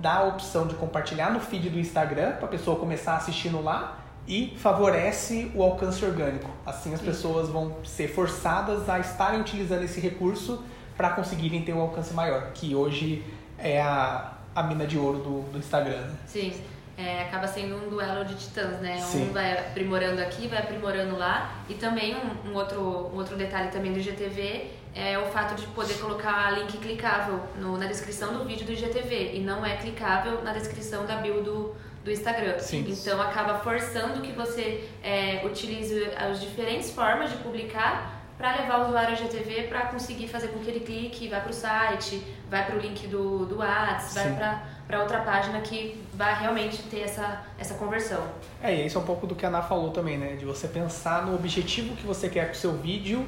Dá 0.00 0.16
a 0.16 0.24
opção 0.24 0.66
de 0.66 0.74
compartilhar 0.74 1.30
no 1.30 1.40
feed 1.40 1.70
do 1.70 1.78
Instagram 1.78 2.32
para 2.32 2.46
a 2.46 2.48
pessoa 2.48 2.78
começar 2.78 3.16
assistindo 3.16 3.62
lá 3.62 4.00
e 4.26 4.54
favorece 4.58 5.50
o 5.54 5.62
alcance 5.62 6.04
orgânico. 6.04 6.50
Assim 6.66 6.92
as 6.92 7.00
Sim. 7.00 7.06
pessoas 7.06 7.48
vão 7.48 7.76
ser 7.84 8.08
forçadas 8.08 8.88
a 8.88 8.98
estarem 8.98 9.40
utilizando 9.40 9.84
esse 9.84 10.00
recurso 10.00 10.64
para 10.96 11.10
conseguirem 11.10 11.62
ter 11.62 11.72
um 11.72 11.80
alcance 11.80 12.12
maior, 12.12 12.50
que 12.52 12.74
hoje 12.74 13.22
é 13.58 13.80
a 13.80 14.32
a 14.56 14.62
mina 14.62 14.86
de 14.86 14.96
ouro 14.96 15.18
do, 15.18 15.52
do 15.52 15.58
Instagram. 15.58 16.00
Né? 16.00 16.14
Sim. 16.26 16.52
É, 16.96 17.22
acaba 17.24 17.46
sendo 17.46 17.76
um 17.76 17.90
duelo 17.90 18.24
de 18.24 18.34
titãs, 18.34 18.80
né? 18.80 18.98
Sim. 18.98 19.28
Um 19.28 19.32
vai 19.32 19.52
aprimorando 19.52 20.20
aqui, 20.22 20.48
vai 20.48 20.60
aprimorando 20.60 21.16
lá. 21.16 21.62
E 21.68 21.74
também 21.74 22.16
um, 22.16 22.50
um 22.50 22.54
outro, 22.54 22.80
um 22.80 23.16
outro 23.16 23.36
detalhe 23.36 23.70
também 23.70 23.92
do 23.92 23.98
IGTV 23.98 24.70
é 24.96 25.18
o 25.18 25.26
fato 25.26 25.54
de 25.60 25.66
poder 25.68 25.94
colocar 25.98 26.50
link 26.52 26.78
clicável 26.78 27.38
no, 27.58 27.76
na 27.76 27.84
descrição 27.86 28.32
do 28.32 28.44
vídeo 28.46 28.64
do 28.64 28.72
IGTV 28.72 29.32
e 29.34 29.40
não 29.40 29.64
é 29.64 29.76
clicável 29.76 30.42
na 30.42 30.54
descrição 30.54 31.04
da 31.04 31.16
bio 31.16 31.42
do, 31.42 31.76
do 32.02 32.10
Instagram. 32.10 32.58
Sim. 32.60 32.86
Então 32.88 33.20
acaba 33.20 33.58
forçando 33.58 34.22
que 34.22 34.32
você 34.32 34.88
é, 35.02 35.42
utilize 35.44 36.10
as 36.16 36.40
diferentes 36.40 36.90
formas 36.90 37.30
de 37.30 37.36
publicar 37.36 38.16
para 38.38 38.56
levar 38.56 38.80
o 38.80 38.86
usuário 38.86 39.16
ao 39.16 39.22
IGTV 39.22 39.64
para 39.64 39.86
conseguir 39.86 40.28
fazer 40.28 40.48
com 40.48 40.60
que 40.60 40.70
ele 40.70 40.80
clique, 40.80 41.28
vá 41.28 41.40
para 41.40 41.50
o 41.50 41.54
site, 41.54 42.22
vai 42.48 42.64
para 42.64 42.76
o 42.76 42.78
link 42.78 43.06
do, 43.06 43.44
do 43.44 43.56
Sim. 43.56 44.14
vai 44.14 44.36
para 44.36 44.64
outra 44.94 45.20
página 45.20 45.60
que 45.60 46.00
vai 46.14 46.38
realmente 46.40 46.82
ter 46.84 47.00
essa, 47.00 47.42
essa 47.58 47.74
conversão. 47.74 48.22
É, 48.62 48.74
e 48.74 48.86
isso 48.86 48.96
é 48.96 49.00
um 49.00 49.04
pouco 49.04 49.26
do 49.26 49.34
que 49.34 49.44
a 49.44 49.48
Ana 49.48 49.62
falou 49.62 49.90
também, 49.90 50.16
né? 50.16 50.36
De 50.36 50.44
você 50.44 50.68
pensar 50.68 51.26
no 51.26 51.34
objetivo 51.34 51.96
que 51.96 52.06
você 52.06 52.28
quer 52.28 52.46
com 52.46 52.52
o 52.52 52.56
seu 52.56 52.72
vídeo 52.72 53.26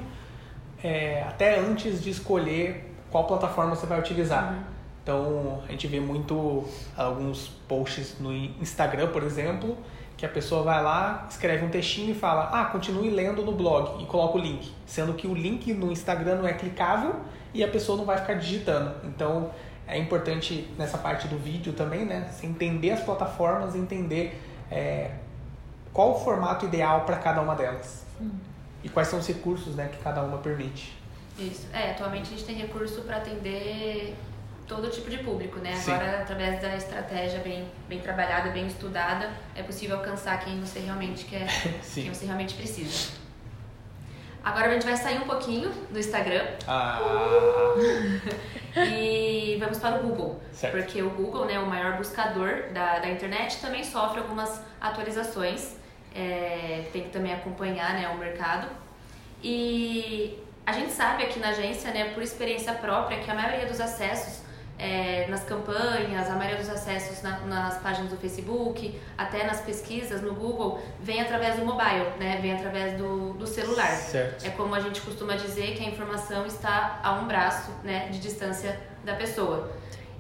é, 0.82 1.22
até 1.22 1.58
antes 1.58 2.02
de 2.02 2.10
escolher 2.10 2.94
qual 3.10 3.24
plataforma 3.24 3.74
você 3.74 3.86
vai 3.86 3.98
utilizar. 3.98 4.56
Então, 5.02 5.62
a 5.66 5.70
gente 5.70 5.86
vê 5.86 5.98
muito 5.98 6.64
alguns 6.96 7.48
posts 7.66 8.16
no 8.20 8.32
Instagram, 8.32 9.08
por 9.08 9.22
exemplo, 9.22 9.76
que 10.16 10.26
a 10.26 10.28
pessoa 10.28 10.62
vai 10.62 10.82
lá, 10.82 11.26
escreve 11.30 11.64
um 11.64 11.70
textinho 11.70 12.10
e 12.10 12.14
fala: 12.14 12.50
"Ah, 12.52 12.66
continue 12.66 13.08
lendo 13.08 13.42
no 13.42 13.52
blog" 13.52 14.02
e 14.02 14.06
coloca 14.06 14.36
o 14.36 14.40
link, 14.40 14.70
sendo 14.84 15.14
que 15.14 15.26
o 15.26 15.34
link 15.34 15.72
no 15.72 15.90
Instagram 15.90 16.36
não 16.36 16.46
é 16.46 16.52
clicável 16.52 17.16
e 17.54 17.64
a 17.64 17.68
pessoa 17.68 17.96
não 17.96 18.04
vai 18.04 18.18
ficar 18.18 18.34
digitando. 18.34 18.94
Então, 19.04 19.50
é 19.88 19.98
importante 19.98 20.68
nessa 20.76 20.98
parte 20.98 21.26
do 21.26 21.38
vídeo 21.38 21.72
também, 21.72 22.04
né? 22.04 22.28
Você 22.30 22.46
entender 22.46 22.90
as 22.90 23.00
plataformas, 23.00 23.74
entender 23.74 24.40
é, 24.70 25.12
qual 25.92 26.12
o 26.12 26.20
formato 26.20 26.66
ideal 26.66 27.00
para 27.02 27.16
cada 27.16 27.40
uma 27.40 27.54
delas 27.54 28.04
e 28.84 28.88
quais 28.88 29.08
são 29.08 29.18
os 29.18 29.26
recursos, 29.26 29.74
né, 29.74 29.88
que 29.90 29.98
cada 29.98 30.22
uma 30.22 30.38
permite. 30.38 30.96
Isso. 31.38 31.66
É, 31.72 31.92
atualmente 31.92 32.26
a 32.26 32.30
gente 32.30 32.44
tem 32.44 32.56
recurso 32.56 33.02
para 33.02 33.16
atender 33.16 34.14
todo 34.66 34.90
tipo 34.90 35.08
de 35.08 35.18
público, 35.18 35.58
né? 35.60 35.74
Sim. 35.74 35.92
Agora, 35.92 36.20
através 36.20 36.60
da 36.60 36.76
estratégia 36.76 37.40
bem, 37.40 37.66
bem 37.88 38.00
trabalhada, 38.00 38.50
bem 38.50 38.66
estudada, 38.66 39.30
é 39.54 39.62
possível 39.62 39.96
alcançar 39.96 40.38
quem 40.44 40.60
você 40.60 40.80
realmente 40.80 41.24
quer, 41.24 41.48
Sim. 41.82 42.02
quem 42.02 42.14
você 42.14 42.26
realmente 42.26 42.54
precisa. 42.54 43.12
Agora 44.44 44.68
a 44.68 44.72
gente 44.72 44.84
vai 44.84 44.96
sair 44.96 45.18
um 45.18 45.26
pouquinho 45.26 45.70
do 45.90 45.98
Instagram 45.98 46.46
Ah, 46.66 47.00
e 48.76 49.56
vamos 49.60 49.78
para 49.78 49.96
o 49.96 50.02
Google. 50.02 50.40
Certo. 50.52 50.76
Porque 50.76 51.02
o 51.02 51.10
Google, 51.10 51.44
né, 51.44 51.58
o 51.58 51.66
maior 51.66 51.96
buscador 51.96 52.70
da, 52.72 52.98
da 52.98 53.08
internet, 53.08 53.60
também 53.60 53.84
sofre 53.84 54.20
algumas 54.20 54.62
atualizações. 54.80 55.76
É, 56.14 56.86
tem 56.92 57.02
que 57.04 57.10
também 57.10 57.32
acompanhar 57.32 57.92
né, 57.94 58.08
o 58.08 58.16
mercado. 58.16 58.68
E 59.42 60.38
a 60.66 60.72
gente 60.72 60.92
sabe 60.92 61.22
aqui 61.22 61.38
na 61.38 61.50
agência, 61.50 61.90
né, 61.92 62.12
por 62.12 62.22
experiência 62.22 62.72
própria, 62.74 63.18
que 63.20 63.30
a 63.30 63.34
maioria 63.34 63.66
dos 63.66 63.80
acessos 63.80 64.42
é, 64.78 65.26
nas 65.28 65.42
campanhas, 65.42 66.30
a 66.30 66.34
maioria 66.34 66.58
dos 66.58 66.68
acessos 66.68 67.20
na- 67.22 67.40
nas 67.40 67.78
páginas 67.78 68.10
do 68.10 68.16
Facebook, 68.16 68.98
até 69.16 69.44
nas 69.44 69.60
pesquisas 69.60 70.22
no 70.22 70.34
Google, 70.34 70.80
vem 71.00 71.20
através 71.20 71.56
do 71.56 71.64
mobile, 71.64 72.06
né, 72.18 72.38
vem 72.40 72.52
através 72.54 72.96
do, 72.96 73.32
do 73.34 73.46
celular. 73.46 73.90
Certo. 73.90 74.46
É 74.46 74.50
como 74.50 74.74
a 74.74 74.80
gente 74.80 75.00
costuma 75.00 75.34
dizer 75.34 75.74
que 75.76 75.84
a 75.84 75.88
informação 75.88 76.46
está 76.46 77.00
a 77.02 77.12
um 77.14 77.26
braço 77.26 77.70
né, 77.82 78.08
de 78.08 78.20
distância 78.20 78.78
da 79.04 79.14
pessoa. 79.14 79.70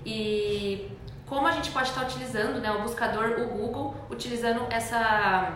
E 0.04 0.90
como 1.26 1.46
a 1.46 1.52
gente 1.52 1.70
pode 1.70 1.88
estar 1.90 2.02
utilizando 2.02 2.60
né, 2.60 2.70
o 2.72 2.82
buscador, 2.82 3.38
o 3.40 3.46
Google, 3.48 3.94
utilizando 4.10 4.66
essa, 4.70 5.52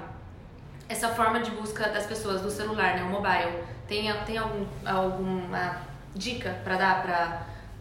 essa 0.89 1.09
forma 1.09 1.41
de 1.41 1.51
busca 1.51 1.89
das 1.89 2.07
pessoas 2.07 2.41
do 2.43 2.51
celular, 2.51 2.95
né, 2.97 3.03
o 3.03 3.07
mobile. 3.07 3.65
Tem, 3.89 4.13
tem 4.25 4.39
algum, 4.39 4.65
alguma 4.87 5.77
dica 6.15 6.57
para 6.63 6.77
dar 6.77 7.03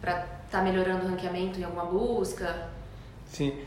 para 0.00 0.26
estar 0.52 0.62
melhorando 0.62 1.06
o 1.06 1.08
ranqueamento 1.08 1.58
em 1.58 1.64
alguma 1.64 1.86
busca? 1.86 2.68
Sim. 3.26 3.58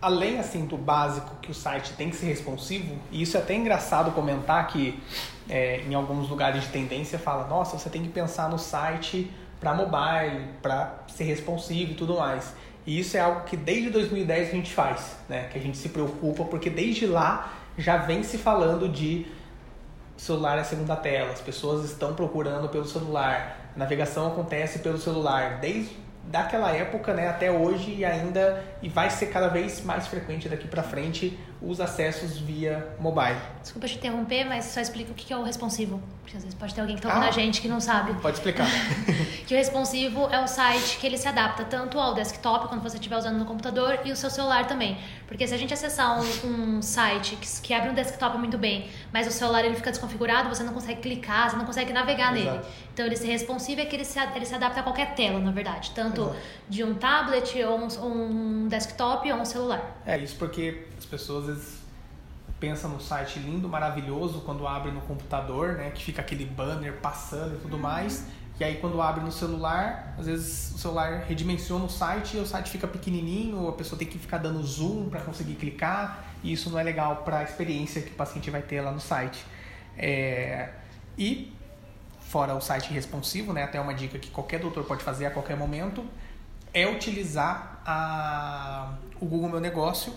Além 0.00 0.38
assim 0.38 0.64
do 0.64 0.76
básico 0.76 1.34
que 1.42 1.50
o 1.50 1.54
site 1.54 1.94
tem 1.94 2.10
que 2.10 2.16
ser 2.16 2.26
responsivo, 2.26 2.96
e 3.10 3.22
isso 3.22 3.36
é 3.36 3.40
até 3.40 3.54
engraçado 3.54 4.12
comentar 4.12 4.66
que 4.68 5.02
é, 5.48 5.80
em 5.80 5.94
alguns 5.94 6.28
lugares 6.28 6.62
de 6.62 6.68
tendência 6.68 7.18
fala, 7.18 7.48
nossa, 7.48 7.76
você 7.76 7.90
tem 7.90 8.02
que 8.02 8.08
pensar 8.08 8.48
no 8.48 8.58
site 8.58 9.30
para 9.58 9.74
mobile, 9.74 10.44
para 10.62 10.94
ser 11.08 11.24
responsivo 11.24 11.92
e 11.92 11.94
tudo 11.94 12.18
mais. 12.18 12.54
E 12.86 13.00
isso 13.00 13.16
é 13.16 13.20
algo 13.20 13.40
que 13.40 13.56
desde 13.56 13.90
2010 13.90 14.48
a 14.48 14.52
gente 14.52 14.72
faz, 14.72 15.16
né? 15.28 15.48
Que 15.50 15.58
a 15.58 15.60
gente 15.60 15.76
se 15.76 15.88
preocupa 15.88 16.44
porque 16.44 16.70
desde 16.70 17.06
lá 17.06 17.52
já 17.76 17.96
vem 17.96 18.22
se 18.22 18.38
falando 18.38 18.88
de 18.88 19.26
celular 20.16 20.56
é 20.58 20.64
segunda 20.64 20.94
tela, 20.94 21.32
as 21.32 21.40
pessoas 21.40 21.84
estão 21.84 22.14
procurando 22.14 22.68
pelo 22.68 22.86
celular, 22.86 23.65
navegação 23.76 24.26
acontece 24.28 24.78
pelo 24.80 24.98
celular, 24.98 25.58
desde 25.60 26.06
daquela 26.24 26.72
época 26.72 27.14
né, 27.14 27.28
até 27.28 27.50
hoje 27.50 27.94
e 27.94 28.04
ainda 28.04 28.62
e 28.82 28.88
vai 28.88 29.10
ser 29.10 29.26
cada 29.26 29.48
vez 29.48 29.84
mais 29.84 30.06
frequente 30.08 30.48
daqui 30.48 30.66
para 30.66 30.82
frente 30.82 31.38
os 31.60 31.80
acessos 31.80 32.38
via 32.38 32.86
mobile. 33.00 33.36
Desculpa 33.62 33.88
te 33.88 33.96
interromper, 33.96 34.44
mas 34.44 34.66
só 34.66 34.80
explica 34.80 35.10
o 35.12 35.14
que 35.14 35.32
é 35.32 35.36
o 35.36 35.42
responsivo. 35.42 36.00
Porque 36.22 36.36
às 36.36 36.42
vezes 36.42 36.58
pode 36.58 36.74
ter 36.74 36.80
alguém 36.80 36.96
que 36.96 37.02
tá 37.02 37.08
ouvindo 37.08 37.24
Ah. 37.24 37.28
a 37.28 37.32
gente 37.32 37.60
que 37.60 37.68
não 37.68 37.80
sabe. 37.80 38.12
Pode 38.20 38.36
explicar? 38.36 38.66
Que 39.46 39.54
o 39.54 39.56
responsivo 39.56 40.28
é 40.28 40.42
o 40.42 40.48
site 40.48 40.98
que 40.98 41.06
ele 41.06 41.16
se 41.16 41.28
adapta 41.28 41.64
tanto 41.64 42.00
ao 42.00 42.14
desktop, 42.14 42.66
quando 42.66 42.82
você 42.82 42.96
estiver 42.96 43.16
usando 43.16 43.38
no 43.38 43.44
computador, 43.44 44.00
e 44.04 44.10
o 44.10 44.16
seu 44.16 44.28
celular 44.28 44.66
também. 44.66 44.98
Porque 45.28 45.46
se 45.46 45.54
a 45.54 45.56
gente 45.56 45.72
acessar 45.72 46.20
um, 46.20 46.76
um 46.78 46.82
site 46.82 47.36
que, 47.36 47.46
que 47.62 47.72
abre 47.72 47.88
um 47.90 47.94
desktop 47.94 48.36
muito 48.38 48.58
bem, 48.58 48.90
mas 49.12 49.24
o 49.28 49.30
celular 49.30 49.64
ele 49.64 49.76
fica 49.76 49.90
desconfigurado, 49.90 50.48
você 50.48 50.64
não 50.64 50.72
consegue 50.74 51.00
clicar, 51.00 51.48
você 51.48 51.56
não 51.56 51.64
consegue 51.64 51.92
navegar 51.92 52.36
Exato. 52.36 52.56
nele. 52.56 52.66
Então 52.92 53.06
ele 53.06 53.14
ser 53.16 53.28
responsivo 53.28 53.80
é 53.80 53.84
que 53.84 53.94
ele 53.94 54.04
se, 54.04 54.18
ele 54.34 54.44
se 54.46 54.54
adapta 54.54 54.80
a 54.80 54.82
qualquer 54.82 55.14
tela, 55.14 55.38
na 55.38 55.52
verdade. 55.52 55.92
Tanto 55.94 56.22
Exato. 56.22 56.36
de 56.68 56.82
um 56.82 56.94
tablet, 56.94 57.62
ou 57.62 57.78
um, 57.78 58.64
um 58.64 58.68
desktop, 58.68 59.30
ou 59.30 59.38
um 59.38 59.44
celular. 59.44 60.00
É 60.04 60.18
isso 60.18 60.34
porque 60.36 60.86
as 60.98 61.04
pessoas 61.04 61.45
às 61.48 61.56
vezes 61.56 61.78
pensam 62.58 62.90
no 62.90 63.00
site 63.00 63.38
lindo, 63.38 63.68
maravilhoso 63.68 64.40
quando 64.40 64.66
abre 64.66 64.90
no 64.90 65.00
computador, 65.02 65.74
né, 65.74 65.90
que 65.90 66.02
fica 66.02 66.22
aquele 66.22 66.44
banner 66.44 66.94
passando 67.00 67.54
e 67.56 67.58
tudo 67.58 67.78
mais. 67.78 68.26
E 68.58 68.64
aí 68.64 68.76
quando 68.76 69.02
abre 69.02 69.22
no 69.22 69.30
celular, 69.30 70.14
às 70.18 70.26
vezes 70.26 70.74
o 70.74 70.78
celular 70.78 71.24
redimensiona 71.28 71.84
o 71.84 71.90
site 71.90 72.38
e 72.38 72.40
o 72.40 72.46
site 72.46 72.70
fica 72.70 72.86
pequenininho, 72.86 73.68
a 73.68 73.72
pessoa 73.72 73.98
tem 73.98 74.08
que 74.08 74.18
ficar 74.18 74.38
dando 74.38 74.62
zoom 74.62 75.10
para 75.10 75.20
conseguir 75.20 75.56
clicar, 75.56 76.24
e 76.42 76.52
isso 76.52 76.70
não 76.70 76.78
é 76.78 76.82
legal 76.82 77.16
para 77.16 77.40
a 77.40 77.42
experiência 77.42 78.00
que 78.00 78.10
o 78.10 78.14
paciente 78.14 78.50
vai 78.50 78.62
ter 78.62 78.80
lá 78.80 78.90
no 78.90 79.00
site. 79.00 79.44
É, 79.98 80.70
E 81.18 81.52
fora 82.20 82.54
o 82.54 82.60
site 82.60 82.92
responsivo, 82.92 83.52
né, 83.52 83.62
até 83.62 83.80
uma 83.80 83.94
dica 83.94 84.18
que 84.18 84.30
qualquer 84.30 84.60
doutor 84.60 84.84
pode 84.84 85.02
fazer 85.02 85.26
a 85.26 85.30
qualquer 85.30 85.56
momento, 85.56 86.04
é 86.72 86.86
utilizar 86.86 87.80
a, 87.86 88.94
o 89.20 89.26
Google 89.26 89.48
Meu 89.48 89.60
Negócio 89.60 90.12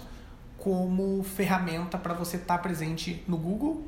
como 0.59 1.23
ferramenta 1.23 1.97
para 1.97 2.13
você 2.13 2.37
estar 2.37 2.57
presente 2.59 3.23
no 3.27 3.37
Google 3.37 3.87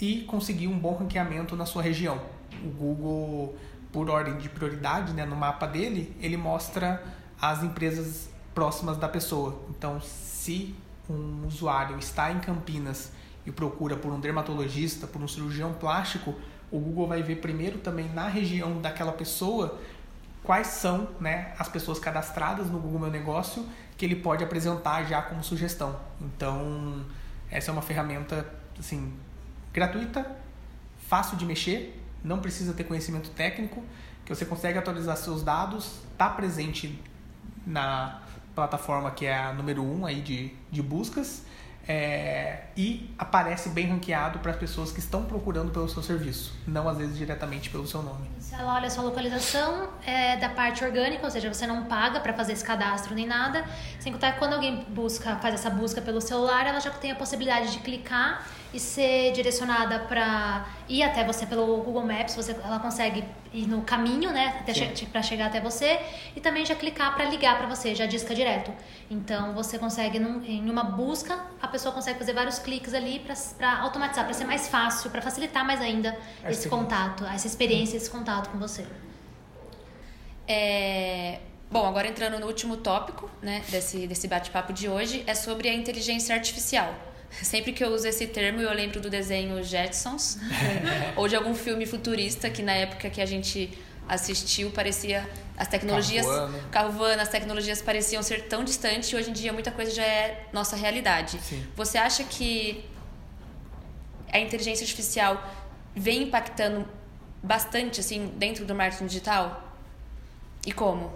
e 0.00 0.22
conseguir 0.22 0.68
um 0.68 0.78
bom 0.78 0.94
ranqueamento 0.94 1.56
na 1.56 1.66
sua 1.66 1.82
região. 1.82 2.20
O 2.64 2.68
Google, 2.70 3.56
por 3.92 4.08
ordem 4.10 4.36
de 4.36 4.48
prioridade, 4.48 5.12
né, 5.12 5.24
no 5.24 5.36
mapa 5.36 5.66
dele, 5.66 6.16
ele 6.20 6.36
mostra 6.36 7.02
as 7.40 7.62
empresas 7.62 8.28
próximas 8.54 8.96
da 8.96 9.08
pessoa. 9.08 9.60
Então, 9.70 10.00
se 10.00 10.74
um 11.08 11.46
usuário 11.46 11.98
está 11.98 12.32
em 12.32 12.40
Campinas 12.40 13.12
e 13.46 13.52
procura 13.52 13.96
por 13.96 14.12
um 14.12 14.20
dermatologista, 14.20 15.06
por 15.06 15.22
um 15.22 15.28
cirurgião 15.28 15.72
plástico, 15.72 16.34
o 16.70 16.78
Google 16.78 17.06
vai 17.06 17.22
ver 17.22 17.36
primeiro 17.36 17.78
também 17.78 18.08
na 18.12 18.28
região 18.28 18.80
daquela 18.80 19.12
pessoa 19.12 19.78
quais 20.42 20.68
são 20.68 21.08
né, 21.20 21.52
as 21.58 21.68
pessoas 21.68 21.98
cadastradas 21.98 22.70
no 22.70 22.78
Google 22.78 23.00
Meu 23.00 23.10
Negócio 23.10 23.66
que 23.98 24.04
ele 24.06 24.16
pode 24.16 24.44
apresentar 24.44 25.02
já 25.04 25.20
como 25.20 25.42
sugestão. 25.42 25.98
Então, 26.20 27.04
essa 27.50 27.70
é 27.70 27.72
uma 27.72 27.82
ferramenta 27.82 28.48
assim, 28.78 29.12
gratuita, 29.72 30.24
fácil 31.08 31.36
de 31.36 31.44
mexer, 31.44 32.00
não 32.22 32.38
precisa 32.38 32.72
ter 32.72 32.84
conhecimento 32.84 33.28
técnico, 33.30 33.82
que 34.24 34.32
você 34.32 34.44
consegue 34.44 34.78
atualizar 34.78 35.16
seus 35.16 35.42
dados, 35.42 36.00
está 36.12 36.30
presente 36.30 37.02
na 37.66 38.22
plataforma 38.54 39.10
que 39.10 39.26
é 39.26 39.36
a 39.36 39.52
número 39.52 39.82
1 39.82 40.00
um 40.00 40.06
aí 40.06 40.20
de, 40.20 40.52
de 40.70 40.82
buscas 40.82 41.42
é, 41.88 42.64
e 42.76 43.14
aparece 43.18 43.70
bem 43.70 43.86
ranqueado 43.86 44.40
para 44.40 44.50
as 44.50 44.58
pessoas 44.58 44.92
que 44.92 44.98
estão 44.98 45.24
procurando 45.24 45.72
pelo 45.72 45.88
seu 45.88 46.02
serviço, 46.02 46.52
não 46.66 46.86
às 46.86 46.98
vezes 46.98 47.16
diretamente 47.16 47.70
pelo 47.70 47.86
seu 47.86 48.02
nome. 48.02 48.28
Se 48.38 48.54
ela 48.54 48.74
olha 48.74 48.88
a 48.88 48.90
sua 48.90 49.04
localização 49.04 49.88
é 50.04 50.36
da 50.36 50.50
parte 50.50 50.84
orgânica, 50.84 51.24
ou 51.24 51.30
seja, 51.30 51.52
você 51.52 51.66
não 51.66 51.84
paga 51.86 52.20
para 52.20 52.34
fazer 52.34 52.52
esse 52.52 52.64
cadastro 52.64 53.14
nem 53.14 53.26
nada. 53.26 53.64
Sem 53.98 54.12
contar 54.12 54.32
que 54.32 54.38
quando 54.38 54.52
alguém 54.52 54.84
busca, 54.90 55.36
faz 55.36 55.54
essa 55.54 55.70
busca 55.70 56.02
pelo 56.02 56.20
celular, 56.20 56.66
ela 56.66 56.78
já 56.78 56.90
tem 56.90 57.10
a 57.10 57.16
possibilidade 57.16 57.72
de 57.72 57.78
clicar 57.78 58.44
e 58.72 58.78
ser 58.78 59.32
direcionada 59.32 60.00
para 60.00 60.66
ir 60.88 61.02
até 61.02 61.24
você 61.24 61.46
pelo 61.46 61.78
Google 61.78 62.04
Maps. 62.04 62.34
Você, 62.34 62.52
ela 62.52 62.78
consegue 62.78 63.24
ir 63.52 63.66
no 63.66 63.82
caminho, 63.82 64.30
né, 64.30 64.62
che 64.66 65.06
para 65.06 65.22
chegar 65.22 65.46
até 65.46 65.60
você, 65.60 65.98
e 66.36 66.40
também 66.40 66.66
já 66.66 66.74
clicar 66.74 67.14
para 67.14 67.24
ligar 67.24 67.56
para 67.56 67.66
você, 67.66 67.94
já 67.94 68.06
disca 68.06 68.34
direto. 68.34 68.70
Então 69.10 69.54
você 69.54 69.78
consegue 69.78 70.18
num, 70.18 70.44
em 70.44 70.68
uma 70.68 70.84
busca, 70.84 71.38
a 71.60 71.68
pessoa 71.68 71.94
consegue 71.94 72.18
fazer 72.18 72.34
vários 72.34 72.58
cliques 72.58 72.92
ali 72.92 73.20
para 73.56 73.80
automatizar, 73.80 74.24
para 74.24 74.34
ser 74.34 74.44
mais 74.44 74.68
fácil, 74.68 75.10
para 75.10 75.22
facilitar 75.22 75.64
mais 75.64 75.80
ainda 75.80 76.16
A 76.44 76.50
esse 76.50 76.68
contato, 76.68 77.24
essa 77.24 77.46
experiência, 77.46 77.96
esse 77.96 78.10
contato 78.10 78.50
com 78.50 78.58
você. 78.58 78.86
É, 80.46 81.40
Bom, 81.70 81.84
agora 81.84 82.08
entrando 82.08 82.38
no 82.38 82.46
último 82.46 82.78
tópico 82.78 83.30
né, 83.42 83.62
desse, 83.68 84.06
desse 84.06 84.26
bate-papo 84.26 84.72
de 84.72 84.88
hoje, 84.88 85.22
é 85.26 85.34
sobre 85.34 85.68
a 85.68 85.74
inteligência 85.74 86.34
artificial. 86.34 86.94
Sempre 87.30 87.72
que 87.72 87.84
eu 87.84 87.88
uso 87.88 88.06
esse 88.06 88.26
termo, 88.26 88.60
eu 88.60 88.72
lembro 88.72 89.00
do 89.00 89.10
desenho 89.10 89.62
Jetsons, 89.62 90.38
ou 91.16 91.28
de 91.28 91.36
algum 91.36 91.54
filme 91.54 91.86
futurista 91.86 92.50
que 92.50 92.62
na 92.62 92.72
época 92.72 93.10
que 93.10 93.20
a 93.20 93.26
gente 93.26 93.70
assistiu 94.08 94.70
parecia 94.70 95.28
as 95.56 95.68
tecnologias 95.68 96.24
voando, 96.24 97.20
as 97.20 97.28
tecnologias 97.28 97.82
pareciam 97.82 98.22
ser 98.22 98.48
tão 98.48 98.64
distantes 98.64 99.10
e 99.10 99.16
hoje 99.16 99.30
em 99.30 99.32
dia 99.32 99.52
muita 99.52 99.70
coisa 99.70 99.90
já 99.90 100.04
é 100.04 100.46
nossa 100.52 100.76
realidade. 100.76 101.38
Sim. 101.42 101.66
Você 101.76 101.98
acha 101.98 102.24
que 102.24 102.84
a 104.32 104.38
inteligência 104.38 104.84
artificial 104.84 105.42
vem 105.94 106.24
impactando 106.24 106.88
bastante 107.42 108.00
assim 108.00 108.32
dentro 108.36 108.64
do 108.64 108.74
marketing 108.74 109.06
digital? 109.06 109.74
E 110.66 110.72
como? 110.72 111.12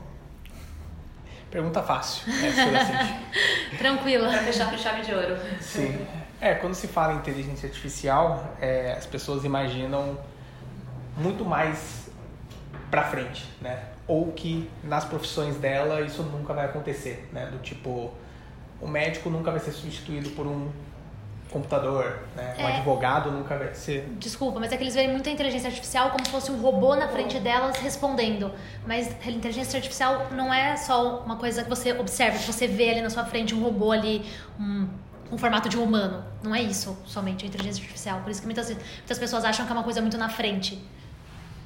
Pergunta 1.52 1.82
fácil. 1.82 2.32
Senti. 2.32 3.76
Tranquila. 3.76 4.28
Pra 4.28 4.38
fechar 4.38 4.70
com 4.70 4.78
chave 4.78 5.02
de 5.02 5.14
ouro. 5.14 5.36
Sim. 5.60 6.06
É, 6.40 6.54
quando 6.54 6.74
se 6.74 6.88
fala 6.88 7.12
em 7.12 7.16
inteligência 7.18 7.68
artificial, 7.68 8.56
é, 8.58 8.94
as 8.96 9.04
pessoas 9.04 9.44
imaginam 9.44 10.18
muito 11.16 11.44
mais 11.44 12.10
pra 12.90 13.04
frente, 13.04 13.44
né? 13.60 13.80
Ou 14.08 14.32
que 14.32 14.68
nas 14.82 15.04
profissões 15.04 15.56
dela 15.56 16.00
isso 16.00 16.22
nunca 16.22 16.54
vai 16.54 16.64
acontecer, 16.64 17.28
né? 17.32 17.46
Do 17.46 17.58
tipo, 17.58 18.10
o 18.80 18.88
médico 18.88 19.28
nunca 19.28 19.50
vai 19.50 19.60
ser 19.60 19.72
substituído 19.72 20.30
por 20.30 20.46
um 20.46 20.70
computador, 21.52 22.18
né? 22.34 22.54
Um 22.58 22.62
É. 22.62 22.76
advogado 22.76 23.30
nunca 23.30 23.56
vai 23.56 23.74
ser. 23.74 24.06
Desculpa, 24.18 24.58
mas 24.58 24.72
é 24.72 24.76
que 24.76 24.82
eles 24.82 24.94
veem 24.94 25.10
muita 25.10 25.30
inteligência 25.30 25.68
artificial 25.68 26.10
como 26.10 26.24
se 26.24 26.30
fosse 26.30 26.50
um 26.50 26.60
robô 26.60 26.94
na 26.96 27.08
frente 27.08 27.38
delas 27.38 27.76
respondendo. 27.76 28.50
Mas 28.86 29.14
a 29.24 29.30
inteligência 29.30 29.76
artificial 29.76 30.28
não 30.32 30.52
é 30.52 30.76
só 30.76 31.18
uma 31.24 31.36
coisa 31.36 31.62
que 31.62 31.68
você 31.68 31.92
observa, 31.92 32.38
que 32.38 32.44
você 32.50 32.66
vê 32.66 32.90
ali 32.90 33.02
na 33.02 33.10
sua 33.10 33.24
frente 33.24 33.54
um 33.54 33.62
robô 33.62 33.92
ali, 33.92 34.24
um, 34.58 34.88
um 35.30 35.38
formato 35.38 35.68
de 35.68 35.78
um 35.78 35.84
humano. 35.84 36.24
Não 36.42 36.54
é 36.54 36.62
isso 36.62 36.96
somente 37.04 37.44
a 37.44 37.48
inteligência 37.48 37.82
artificial. 37.82 38.20
Por 38.20 38.30
isso 38.30 38.40
que 38.40 38.46
muitas, 38.46 38.68
muitas 38.70 39.18
pessoas 39.18 39.44
acham 39.44 39.64
que 39.66 39.70
é 39.72 39.74
uma 39.74 39.84
coisa 39.84 40.00
muito 40.00 40.16
na 40.18 40.28
frente. 40.28 40.82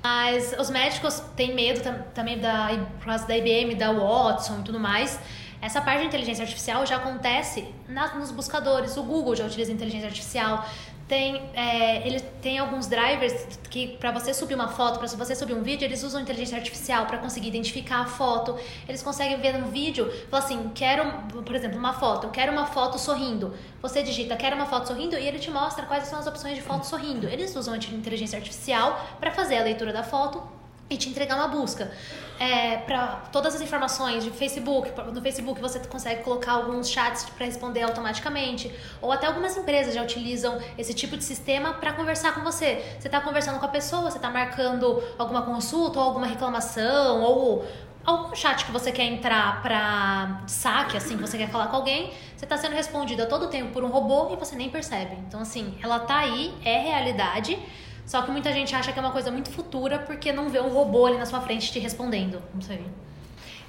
Mas 0.03 0.55
os 0.59 0.71
médicos 0.71 1.21
têm 1.35 1.53
medo 1.55 1.81
tam- 1.81 1.99
também 2.15 2.39
da, 2.39 2.69
por 2.99 3.07
causa 3.07 3.27
da 3.27 3.37
IBM, 3.37 3.75
da 3.75 3.91
Watson 3.91 4.59
e 4.61 4.63
tudo 4.63 4.79
mais. 4.79 5.19
Essa 5.61 5.81
parte 5.81 6.01
de 6.01 6.07
inteligência 6.07 6.43
artificial 6.43 6.85
já 6.87 6.97
acontece 6.97 7.67
na- 7.89 8.15
nos 8.15 8.31
buscadores. 8.31 8.97
O 8.97 9.03
Google 9.03 9.35
já 9.35 9.45
utiliza 9.47 9.73
inteligência 9.73 10.07
artificial. 10.09 10.65
Tem, 11.09 11.41
é, 11.55 12.05
ele 12.05 12.19
tem 12.43 12.59
alguns 12.59 12.89
drivers 12.89 13.61
que 13.71 13.97
para 13.97 14.11
você 14.11 14.35
subir 14.35 14.55
uma 14.57 14.67
foto, 14.67 14.99
para 14.99 15.07
você 15.07 15.37
subir 15.37 15.55
um 15.55 15.63
vídeo, 15.63 15.85
eles 15.85 16.03
usam 16.03 16.21
inteligência 16.21 16.57
artificial 16.59 17.07
para 17.07 17.19
conseguir 17.19 17.47
identificar 17.47 18.01
a 18.01 18.07
foto. 18.07 18.59
Eles 18.89 19.05
conseguem 19.05 19.41
ver 19.41 19.57
no 19.57 19.69
vídeo, 19.69 20.13
falar 20.29 20.43
assim, 20.43 20.69
quero, 20.75 21.05
por 21.45 21.55
exemplo, 21.55 21.79
uma 21.79 21.93
foto, 21.93 22.27
eu 22.27 22.31
quero 22.31 22.51
uma 22.51 22.67
foto 22.67 22.99
sorrindo. 22.99 23.55
Você 23.81 24.03
digita, 24.03 24.35
quero 24.35 24.57
uma 24.57 24.67
foto 24.67 24.89
sorrindo 24.89 25.17
e 25.17 25.25
ele 25.25 25.39
te 25.39 25.49
mostra 25.51 25.87
quais 25.87 26.09
são 26.09 26.19
as 26.19 26.27
opções 26.27 26.57
de 26.57 26.63
foto 26.63 26.85
sorrindo. 26.85 27.29
Eles 27.29 27.55
usam 27.55 27.75
a 27.75 27.77
inteligência 27.77 28.37
artificial 28.37 29.01
para 29.21 29.31
fazer 29.31 29.59
a 29.59 29.63
leitura 29.63 29.93
da 29.93 30.03
foto 30.03 30.43
e 30.89 30.97
te 30.97 31.09
entregar 31.09 31.37
uma 31.37 31.49
busca. 31.49 31.91
É, 32.39 32.77
para 32.79 33.23
todas 33.33 33.55
as 33.55 33.63
informações 33.63 34.23
de 34.23 34.31
Facebook, 34.31 34.93
no 35.11 35.23
Facebook 35.23 35.61
você 35.61 35.79
consegue 35.81 36.23
colocar 36.23 36.53
alguns 36.53 36.91
chats 36.91 37.25
para 37.25 37.47
responder 37.47 37.83
automaticamente, 37.83 38.71
ou 39.01 39.11
até 39.11 39.27
algumas 39.27 39.57
empresas 39.57 39.95
já 39.95 40.03
utilizam 40.03 40.61
esse 40.77 40.93
tipo 40.93 41.17
de 41.17 41.25
sistema 41.25 41.73
para 41.75 41.95
conversar 41.95 42.35
com 42.35 42.43
você. 42.43 42.85
Você 43.01 43.09
está 43.09 43.21
conversando 43.21 43.59
com 43.59 43.65
a 43.65 43.71
pessoa, 43.71 44.11
você 44.11 44.19
está 44.19 44.31
marcando 44.31 45.03
alguma 45.19 45.43
consulta 45.43 45.99
ou 45.99 46.05
alguma 46.05 46.27
reclamação 46.27 47.23
ou 47.23 47.65
algum 48.05 48.35
chat 48.37 48.65
que 48.65 48.71
você 48.71 48.93
quer 48.93 49.05
entrar 49.05 49.63
para 49.63 50.43
saque, 50.47 50.97
assim, 50.97 51.17
que 51.17 51.23
você 51.23 51.37
quer 51.37 51.49
falar 51.49 51.67
com 51.69 51.77
alguém, 51.77 52.13
você 52.37 52.45
está 52.45 52.57
sendo 52.57 52.75
respondido 52.75 53.23
a 53.23 53.27
todo 53.27 53.49
tempo 53.49 53.73
por 53.73 53.83
um 53.83 53.89
robô 53.89 54.33
e 54.33 54.37
você 54.37 54.55
nem 54.55 54.71
percebe. 54.71 55.17
Então, 55.27 55.41
assim, 55.41 55.77
ela 55.83 55.99
tá 55.99 56.19
aí, 56.19 56.55
é 56.65 56.79
realidade, 56.79 57.59
só 58.07 58.23
que 58.23 58.31
muita 58.31 58.53
gente 58.53 58.75
acha 58.75 58.93
que 58.93 58.99
é 58.99 59.03
uma 59.03 59.11
coisa 59.11 59.31
muito 59.31 59.51
futura 59.51 59.99
porque 59.99 60.33
não 60.33 60.49
vê 60.49 60.61
um 60.61 60.69
robô 60.69 61.07
ali 61.07 61.19
na 61.19 61.27
sua 61.27 61.41
frente 61.41 61.73
te 61.73 61.79
respondendo. 61.81 62.41
Não 62.55 62.63
sei. 62.63 62.87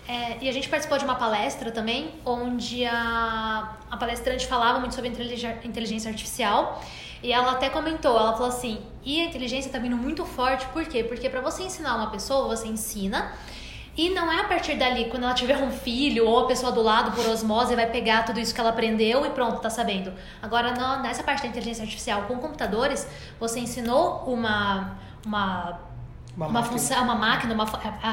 É, 0.08 0.38
e 0.40 0.48
a 0.48 0.54
gente 0.54 0.70
participou 0.70 0.98
de 0.98 1.04
uma 1.04 1.16
palestra 1.16 1.70
também, 1.70 2.12
onde 2.24 2.86
a, 2.86 3.76
a 3.92 3.98
palestrante 3.98 4.48
falava 4.48 4.80
muito 4.80 4.96
sobre 4.96 5.10
inteligência 5.10 6.10
artificial. 6.10 6.82
E 7.22 7.34
ela 7.34 7.54
até 7.54 7.70
comentou, 7.70 8.16
ela 8.18 8.34
falou 8.34 8.48
assim, 8.48 8.80
e 9.04 9.20
a 9.20 9.26
inteligência 9.26 9.72
tá 9.72 9.80
vindo 9.80 9.98
muito 9.98 10.24
forte, 10.24 10.68
por 10.68 10.86
quê? 10.86 11.04
Porque 11.04 11.28
para 11.28 11.42
você 11.42 11.64
ensinar 11.64 11.96
uma 11.96 12.12
pessoa, 12.12 12.56
você 12.56 12.68
ensina, 12.68 13.34
e 13.98 14.10
não 14.12 14.32
é 14.32 14.42
a 14.42 14.44
partir 14.44 14.76
dali, 14.76 15.06
quando 15.06 15.24
ela 15.24 15.34
tiver 15.34 15.58
um 15.58 15.72
filho 15.72 16.28
ou 16.28 16.42
a 16.42 16.48
pessoa 16.48 16.72
do 16.72 16.82
lado 16.84 17.12
por 17.14 17.26
osmose 17.28 17.76
vai 17.76 17.88
pegar 17.88 18.24
tudo 18.24 18.40
isso 18.40 18.54
que 18.54 18.62
ela 18.62 18.70
aprendeu 18.70 19.26
e 19.26 19.30
pronto, 19.32 19.60
tá 19.60 19.70
sabendo. 19.72 20.14
Agora, 20.42 20.72
na- 20.74 21.00
nessa 21.00 21.24
parte 21.24 21.42
da 21.42 21.48
inteligência 21.48 21.82
artificial 21.84 22.22
com 22.28 22.38
computadores, 22.38 23.08
você 23.40 23.60
ensinou 23.60 24.24
uma, 24.28 24.98
uma 25.26 25.80
Uma 26.38 26.46
uma, 26.46 26.50
máquina. 26.62 26.72
função, 26.72 27.04
uma 27.04 27.16
máquina, 27.16 27.54
uma, 27.56 27.66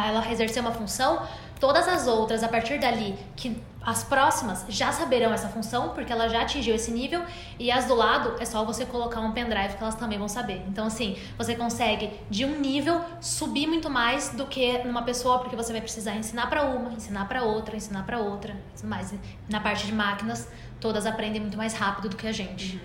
ela 0.09 0.33
exercer 0.33 0.63
uma 0.63 0.73
função, 0.73 1.21
todas 1.61 1.87
as 1.87 2.07
outras 2.07 2.43
a 2.43 2.49
partir 2.49 2.79
dali, 2.81 3.15
que 3.37 3.55
as 3.85 4.05
próximas 4.05 4.65
já 4.69 4.93
saberão 4.93 5.33
essa 5.33 5.49
função, 5.49 5.91
porque 5.91 6.13
ela 6.13 6.29
já 6.29 6.43
atingiu 6.43 6.75
esse 6.75 6.91
nível, 6.91 7.23
e 7.59 7.71
as 7.71 7.87
do 7.87 7.95
lado 7.95 8.37
é 8.41 8.45
só 8.45 8.65
você 8.65 8.87
colocar 8.87 9.21
um 9.21 9.33
pendrive 9.33 9.77
que 9.77 9.83
elas 9.83 9.95
também 9.95 10.19
vão 10.19 10.29
saber. 10.29 10.63
Então, 10.69 10.87
assim, 10.87 11.17
você 11.37 11.55
consegue 11.55 12.11
de 12.31 12.45
um 12.45 12.59
nível 12.59 13.01
subir 13.21 13.67
muito 13.67 13.91
mais 13.91 14.31
do 14.31 14.47
que 14.47 14.79
numa 14.85 15.03
pessoa, 15.03 15.39
porque 15.39 15.57
você 15.57 15.73
vai 15.73 15.81
precisar 15.81 16.15
ensinar 16.17 16.49
para 16.49 16.63
uma, 16.65 16.93
ensinar 16.93 17.27
para 17.29 17.43
outra, 17.43 17.77
ensinar 17.77 18.05
para 18.05 18.19
outra, 18.19 18.57
mas 18.83 19.15
na 19.49 19.61
parte 19.61 19.87
de 19.87 19.93
máquinas, 19.93 20.49
todas 20.81 21.07
aprendem 21.07 21.41
muito 21.41 21.57
mais 21.57 21.75
rápido 21.75 22.09
do 22.09 22.17
que 22.17 22.27
a 22.27 22.33
gente. 22.33 22.81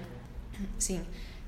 Sim. 0.78 1.06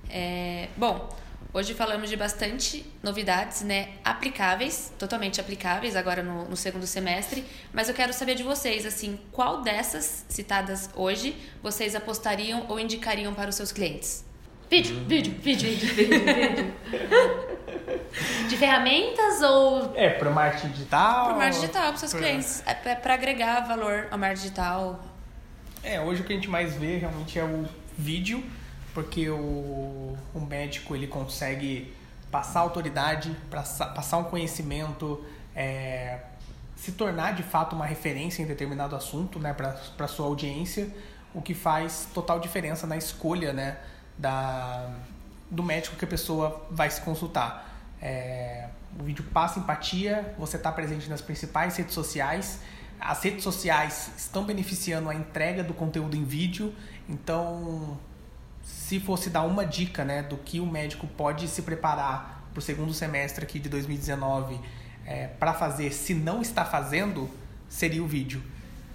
É, 0.10 0.68
bom, 0.76 1.10
hoje 1.54 1.74
falamos 1.74 2.10
de 2.10 2.16
bastante 2.16 2.86
novidades, 3.04 3.62
né? 3.62 3.90
Aplicáveis, 4.04 4.92
totalmente 4.98 5.40
aplicáveis 5.42 5.96
agora 5.96 6.22
no, 6.24 6.46
no 6.50 6.56
segundo 6.56 6.88
semestre. 6.88 7.44
Mas 7.74 7.88
eu 7.90 7.94
quero 7.96 8.14
saber 8.14 8.36
de 8.36 8.44
vocês, 8.44 8.86
assim, 8.86 9.20
qual 9.32 9.62
dessas 9.62 10.26
citadas 10.30 10.90
hoje 10.96 11.36
vocês 11.62 11.96
apostariam 11.96 12.66
ou 12.70 12.80
indicariam 12.80 13.34
para 13.34 13.50
os 13.50 13.56
seus 13.56 13.72
clientes? 13.72 14.24
Vídeo, 14.70 15.04
vídeo, 15.06 15.34
vídeo, 15.42 15.70
vídeo. 15.70 16.74
De 18.48 18.58
ferramentas 18.58 19.42
ou 19.42 19.94
É, 19.96 20.10
pro 20.10 20.32
marketing 20.32 20.70
digital. 20.74 21.26
Para 21.26 21.34
o 21.34 21.38
marketing 21.38 21.62
digital, 21.62 21.84
para 21.84 21.94
os 21.94 22.00
seus 22.00 22.12
pra- 22.14 22.22
clientes. 22.22 22.64
É 22.66 22.74
para 22.96 23.14
agregar 23.14 23.62
valor 23.62 24.08
ao 24.12 24.18
marketing 24.18 24.42
digital. 24.44 25.04
É, 25.84 26.00
hoje 26.00 26.22
o 26.22 26.26
que 26.26 26.34
a 26.34 26.36
gente 26.36 26.50
mais 26.50 26.76
vê 26.76 26.98
realmente 26.98 27.40
é 27.40 27.44
o 27.44 27.66
vídeo, 27.98 28.44
porque 28.94 29.30
o, 29.30 30.18
o 30.34 30.40
médico 30.40 30.96
ele 30.96 31.08
consegue 31.08 31.94
passar 32.30 32.62
autoridade, 32.62 33.36
passa- 33.50 33.88
passar 33.88 34.18
um 34.18 34.24
conhecimento, 34.24 35.24
é, 35.56 36.20
se 36.76 36.94
tornar 36.94 37.34
de 37.34 37.44
fato 37.44 37.76
uma 37.76 37.86
referência 37.86 38.42
em 38.42 38.46
determinado 38.46 38.96
assunto 38.96 39.38
né, 39.38 39.54
para 39.54 40.08
sua 40.08 40.26
audiência, 40.26 40.90
o 41.34 41.42
que 41.42 41.54
faz 41.54 42.08
total 42.14 42.40
diferença 42.40 42.88
na 42.88 42.98
escolha 42.98 43.54
né, 43.54 43.78
da, 44.18 44.90
do 45.50 45.62
médico 45.62 45.96
que 45.96 46.06
a 46.06 46.08
pessoa 46.08 46.66
vai 46.72 46.90
se 46.90 47.02
consultar. 47.02 47.70
É, 48.02 48.68
o 49.00 49.04
vídeo 49.04 49.24
passa 49.32 49.60
empatia, 49.60 50.34
você 50.38 50.58
está 50.58 50.72
presente 50.72 51.10
nas 51.10 51.22
principais 51.22 51.78
redes 51.78 51.94
sociais. 51.94 52.60
As 53.00 53.24
redes 53.24 53.44
sociais 53.44 54.12
estão 54.18 54.44
beneficiando 54.44 55.10
a 55.10 55.16
entrega 55.16 55.64
do 55.64 55.74
conteúdo 55.74 56.16
em 56.16 56.24
vídeo, 56.24 56.74
então 57.08 57.98
se 58.72 59.00
fosse 59.00 59.30
dar 59.30 59.44
uma 59.44 59.66
dica 59.66 60.06
né, 60.06 60.24
do 60.24 60.38
que 60.38 60.60
o 60.60 60.66
médico 60.66 61.08
pode 61.08 61.48
se 61.48 61.62
preparar 61.62 62.48
para 62.52 62.60
o 62.60 62.62
segundo 62.62 62.94
semestre 62.94 63.44
aqui 63.44 63.60
de 63.60 63.70
2019 63.70 64.60
para 65.40 65.54
fazer, 65.54 65.92
se 65.92 66.14
não 66.14 66.42
está 66.42 66.64
fazendo, 66.64 67.30
seria 67.68 68.04
o 68.04 68.08
vídeo. 68.08 68.42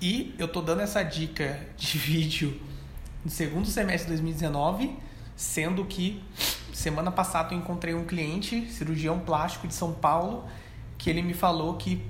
E 0.00 0.34
eu 0.38 0.48
tô 0.48 0.60
dando 0.60 0.82
essa 0.82 1.02
dica 1.02 1.60
de 1.76 1.96
vídeo 1.98 2.60
no 3.24 3.30
segundo 3.30 3.66
semestre 3.66 4.06
de 4.06 4.22
2019, 4.22 4.96
sendo 5.34 5.84
que 5.84 6.22
semana 6.72 7.10
passada 7.10 7.54
eu 7.54 7.58
encontrei 7.58 7.94
um 7.94 8.04
cliente, 8.04 8.70
cirurgião 8.70 9.18
plástico 9.18 9.66
de 9.66 9.74
São 9.74 9.92
Paulo, 9.92 10.44
que 10.96 11.10
ele 11.10 11.22
me 11.22 11.34
falou 11.34 11.74
que 11.76 12.02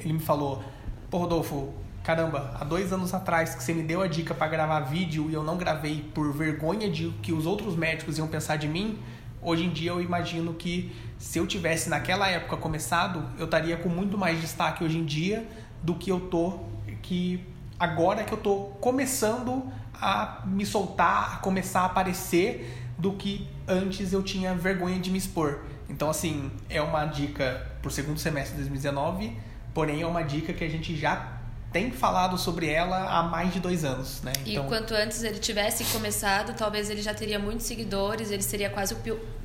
ele 0.00 0.12
me 0.12 0.20
falou, 0.20 0.62
pô 1.10 1.18
Rodolfo, 1.18 1.74
caramba, 2.08 2.56
há 2.58 2.64
dois 2.64 2.90
anos 2.90 3.12
atrás 3.12 3.54
que 3.54 3.62
você 3.62 3.74
me 3.74 3.82
deu 3.82 4.00
a 4.00 4.06
dica 4.06 4.32
para 4.32 4.48
gravar 4.48 4.80
vídeo 4.80 5.28
e 5.28 5.34
eu 5.34 5.44
não 5.44 5.58
gravei 5.58 6.10
por 6.14 6.32
vergonha 6.32 6.90
de 6.90 7.10
que 7.20 7.34
os 7.34 7.44
outros 7.44 7.76
médicos 7.76 8.16
iam 8.16 8.26
pensar 8.26 8.56
de 8.56 8.66
mim, 8.66 8.98
Hoje 9.40 9.66
em 9.66 9.70
dia 9.70 9.92
eu 9.92 10.02
imagino 10.02 10.52
que 10.52 10.90
se 11.16 11.38
eu 11.38 11.46
tivesse 11.46 11.88
naquela 11.88 12.28
época 12.28 12.56
começado, 12.56 13.24
eu 13.38 13.44
estaria 13.44 13.76
com 13.76 13.88
muito 13.88 14.18
mais 14.18 14.40
destaque 14.40 14.82
hoje 14.82 14.98
em 14.98 15.04
dia 15.04 15.46
do 15.80 15.94
que 15.94 16.10
eu 16.10 16.18
tô 16.18 16.58
que 17.02 17.46
agora 17.78 18.24
que 18.24 18.32
eu 18.32 18.38
tô 18.38 18.56
começando 18.80 19.70
a 19.94 20.42
me 20.44 20.66
soltar, 20.66 21.34
a 21.34 21.36
começar 21.36 21.82
a 21.82 21.84
aparecer 21.84 22.90
do 22.98 23.12
que 23.12 23.46
antes 23.68 24.12
eu 24.12 24.22
tinha 24.24 24.54
vergonha 24.56 24.98
de 24.98 25.08
me 25.08 25.18
expor. 25.18 25.60
Então 25.88 26.10
assim, 26.10 26.50
é 26.68 26.82
uma 26.82 27.04
dica 27.04 27.70
pro 27.80 27.92
segundo 27.92 28.18
semestre 28.18 28.56
de 28.56 28.62
2019, 28.62 29.36
porém 29.72 30.02
é 30.02 30.06
uma 30.06 30.22
dica 30.22 30.52
que 30.52 30.64
a 30.64 30.68
gente 30.68 30.96
já 30.96 31.37
tem 31.72 31.90
falado 31.90 32.38
sobre 32.38 32.68
ela 32.68 33.08
há 33.10 33.22
mais 33.22 33.52
de 33.52 33.60
dois 33.60 33.84
anos, 33.84 34.22
né? 34.22 34.32
Então... 34.46 34.64
E 34.64 34.68
quanto 34.68 34.94
antes 34.94 35.22
ele 35.22 35.38
tivesse 35.38 35.84
começado, 35.92 36.54
talvez 36.56 36.88
ele 36.88 37.02
já 37.02 37.12
teria 37.12 37.38
muitos 37.38 37.66
seguidores, 37.66 38.30
ele 38.30 38.42
seria 38.42 38.70
quase 38.70 38.96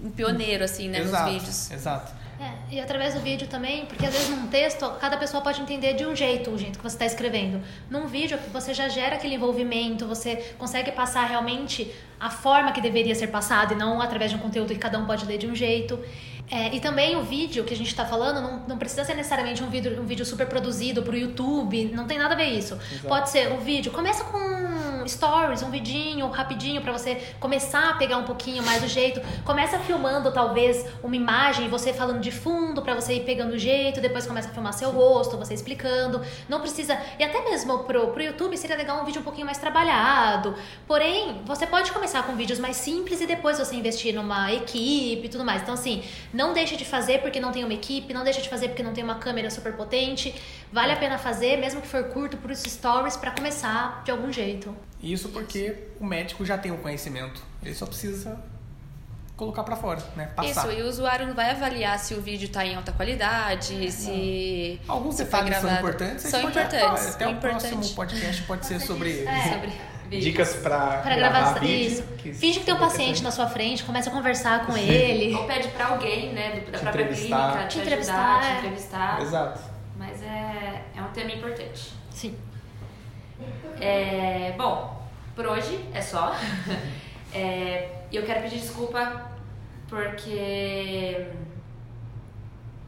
um 0.01 0.09
pioneiro, 0.09 0.63
assim, 0.63 0.87
né, 0.87 0.99
exato, 0.99 1.23
nos 1.23 1.33
vídeos. 1.33 1.71
Exato. 1.71 2.23
É, 2.39 2.75
e 2.75 2.79
através 2.79 3.13
do 3.13 3.21
vídeo 3.21 3.47
também, 3.47 3.85
porque 3.85 4.05
às 4.05 4.13
vezes 4.13 4.29
num 4.29 4.47
texto, 4.47 4.89
cada 4.99 5.17
pessoa 5.17 5.41
pode 5.41 5.61
entender 5.61 5.93
de 5.93 6.05
um 6.05 6.15
jeito 6.15 6.49
o 6.49 6.57
jeito 6.57 6.77
que 6.77 6.83
você 6.83 6.95
está 6.95 7.05
escrevendo. 7.05 7.61
Num 7.89 8.07
vídeo, 8.07 8.37
você 8.51 8.73
já 8.73 8.89
gera 8.89 9.15
aquele 9.15 9.35
envolvimento, 9.35 10.05
você 10.07 10.53
consegue 10.57 10.91
passar 10.91 11.25
realmente 11.25 11.93
a 12.19 12.29
forma 12.29 12.71
que 12.71 12.81
deveria 12.81 13.15
ser 13.15 13.27
passada 13.27 13.73
e 13.73 13.77
não 13.77 14.01
através 14.01 14.31
de 14.31 14.37
um 14.37 14.39
conteúdo 14.39 14.73
que 14.73 14.79
cada 14.79 14.97
um 14.97 15.05
pode 15.05 15.25
ler 15.25 15.37
de 15.37 15.47
um 15.47 15.55
jeito. 15.55 15.99
É, 16.51 16.75
e 16.75 16.79
também 16.79 17.15
o 17.15 17.23
vídeo 17.23 17.63
que 17.63 17.73
a 17.73 17.77
gente 17.77 17.87
está 17.87 18.05
falando 18.05 18.41
não, 18.41 18.59
não 18.67 18.77
precisa 18.77 19.03
ser 19.03 19.15
necessariamente 19.15 19.63
um 19.63 19.69
vídeo, 19.69 19.99
um 19.99 20.05
vídeo 20.05 20.25
super 20.25 20.47
produzido 20.47 21.01
para 21.01 21.13
o 21.13 21.17
YouTube, 21.17 21.85
não 21.93 22.05
tem 22.05 22.17
nada 22.17 22.33
a 22.33 22.37
ver 22.37 22.49
isso. 22.49 22.75
Exato. 22.75 23.07
Pode 23.07 23.29
ser 23.29 23.51
um 23.51 23.59
vídeo, 23.59 23.91
começa 23.91 24.23
com 24.25 25.07
stories, 25.07 25.61
um 25.63 25.69
vidinho 25.69 26.29
rapidinho 26.29 26.81
para 26.81 26.91
você 26.91 27.15
começar 27.39 27.89
a 27.89 27.93
pegar 27.95 28.17
um 28.17 28.23
pouquinho 28.23 28.63
mais 28.63 28.83
o 28.83 28.87
jeito. 28.87 29.21
Começa 29.43 29.79
filmando 29.79 30.31
talvez 30.31 30.85
uma 31.03 31.15
imagem, 31.15 31.69
você 31.69 31.93
falando 31.93 32.19
de 32.19 32.31
fundo 32.31 32.81
para 32.81 32.93
você 32.95 33.15
ir 33.15 33.21
pegando 33.21 33.53
o 33.53 33.57
jeito, 33.57 34.01
depois 34.01 34.25
começa 34.25 34.49
a 34.49 34.51
filmar 34.51 34.73
seu 34.73 34.91
rosto, 34.91 35.37
você 35.37 35.53
explicando. 35.53 36.21
Não 36.47 36.59
precisa, 36.59 36.97
e 37.19 37.23
até 37.23 37.43
mesmo 37.43 37.79
pro, 37.79 38.07
pro 38.07 38.23
YouTube 38.23 38.57
seria 38.57 38.75
legal 38.75 39.01
um 39.01 39.05
vídeo 39.05 39.21
um 39.21 39.23
pouquinho 39.23 39.45
mais 39.45 39.57
trabalhado. 39.57 40.55
Porém, 40.87 41.41
você 41.45 41.65
pode 41.65 41.91
começar 41.91 42.23
com 42.23 42.35
vídeos 42.35 42.59
mais 42.59 42.77
simples 42.77 43.21
e 43.21 43.27
depois 43.27 43.59
você 43.59 43.75
investir 43.75 44.13
numa 44.13 44.51
equipe 44.53 45.25
e 45.25 45.29
tudo 45.29 45.43
mais. 45.43 45.61
Então 45.61 45.73
assim, 45.73 46.03
não 46.33 46.51
deixa 46.51 46.75
de 46.75 46.83
fazer 46.83 47.19
porque 47.19 47.39
não 47.39 47.51
tem 47.51 47.63
uma 47.63 47.73
equipe, 47.73 48.13
não 48.13 48.23
deixa 48.23 48.41
de 48.41 48.49
fazer 48.49 48.69
porque 48.69 48.81
não 48.81 48.91
tem 48.91 49.03
uma 49.03 49.15
câmera 49.15 49.49
super 49.51 49.73
potente. 49.73 50.33
Vale 50.71 50.91
a 50.91 50.95
pena 50.95 51.17
fazer, 51.17 51.57
mesmo 51.57 51.79
que 51.79 51.87
for 51.87 52.03
curto, 52.05 52.35
por 52.37 52.49
os 52.49 52.59
stories 52.59 53.15
para 53.15 53.31
começar 53.31 54.01
de 54.03 54.11
algum 54.11 54.31
jeito. 54.31 54.75
Isso 55.01 55.29
porque 55.29 55.75
o 55.99 56.05
médico 56.05 56.43
já 56.43 56.57
tem 56.57 56.71
o 56.71 56.77
conhecimento. 56.77 57.41
Ele 57.61 57.75
só 57.75 57.85
precisa 57.85 58.41
colocar 59.37 59.63
para 59.63 59.75
fora, 59.75 60.01
né? 60.15 60.27
Passar. 60.35 60.69
Isso, 60.69 60.79
e 60.79 60.81
o 60.81 60.87
usuário 60.87 61.27
não 61.27 61.35
vai 61.35 61.51
avaliar 61.51 61.99
se 61.99 62.13
o 62.13 62.21
vídeo 62.21 62.45
está 62.45 62.65
em 62.65 62.75
alta 62.75 62.91
qualidade, 62.91 63.91
se. 63.91 64.81
Alguns 64.87 65.17
detalhes 65.17 65.57
são 65.57 65.71
importantes. 65.71 66.23
São 66.23 66.41
importantes. 66.41 67.15
Até 67.15 67.25
é 67.25 67.27
o 67.27 67.35
próximo 67.37 67.89
podcast 67.89 68.41
pode 68.43 68.65
ser 68.65 68.79
sobre, 68.79 69.23
é. 69.23 69.53
sobre 69.53 69.92
dicas 70.19 70.55
para 70.55 71.01
gravar, 71.01 71.15
gravar 71.15 71.59
vídeo. 71.59 71.87
Isso. 71.87 72.03
Que 72.17 72.33
Finge 72.33 72.59
que 72.59 72.65
tem 72.65 72.73
um 72.73 72.79
paciente 72.79 73.23
na 73.23 73.31
sua 73.31 73.47
frente, 73.47 73.83
começa 73.83 74.09
a 74.09 74.13
conversar 74.13 74.65
com 74.65 74.77
ele. 74.77 75.35
Ou 75.35 75.45
pede 75.45 75.67
para 75.69 75.87
alguém, 75.87 76.33
né, 76.33 76.63
da 76.71 76.79
própria 76.79 77.07
clínica, 77.07 77.65
te, 77.67 77.73
te 77.73 77.79
entrevistar, 77.79 78.39
ajudar, 78.39 78.51
te 78.51 78.57
entrevistar. 78.59 79.21
Exato. 79.21 79.61
Mas 79.97 80.21
é, 80.21 80.81
é 80.95 81.01
um 81.01 81.11
tema 81.11 81.31
importante. 81.31 81.93
Sim. 82.09 82.35
É, 83.79 84.53
bom, 84.57 85.01
por 85.35 85.45
hoje 85.47 85.79
é 85.93 86.01
só. 86.01 86.35
É, 87.35 87.89
eu 88.11 88.21
quero 88.21 88.43
pedir 88.43 88.59
desculpa 88.59 89.31
porque 89.89 91.25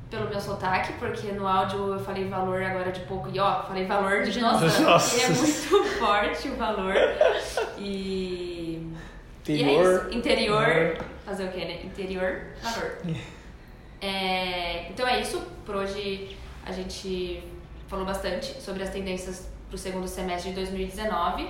pelo 0.09 0.29
meu 0.29 0.39
sotaque, 0.39 0.93
porque 0.93 1.31
no 1.31 1.47
áudio 1.47 1.93
eu 1.93 1.99
falei 1.99 2.27
valor 2.27 2.61
agora 2.61 2.91
de 2.91 3.01
pouco 3.01 3.29
e 3.33 3.39
ó, 3.39 3.63
falei 3.63 3.85
valor 3.85 4.23
de 4.23 4.39
nossa, 4.39 4.79
nossa. 4.81 5.21
é 5.21 5.29
muito 5.29 5.83
forte 5.99 6.49
o 6.49 6.55
valor. 6.55 6.93
E 7.77 8.87
interior, 9.41 9.67
e 9.67 9.75
é 9.75 9.81
isso. 9.81 10.17
interior, 10.17 10.97
fazer 11.25 11.45
o 11.45 11.51
que, 11.51 11.65
né? 11.65 11.81
Interior, 11.83 12.41
valor. 12.61 12.97
É, 14.01 14.87
então 14.89 15.07
é 15.07 15.19
isso, 15.19 15.41
por 15.65 15.75
hoje 15.77 16.37
a 16.65 16.71
gente 16.71 17.43
falou 17.87 18.05
bastante 18.05 18.61
sobre 18.61 18.83
as 18.83 18.89
tendências 18.89 19.49
para 19.67 19.75
o 19.75 19.77
segundo 19.77 20.07
semestre 20.07 20.49
de 20.51 20.55
2019. 20.55 21.47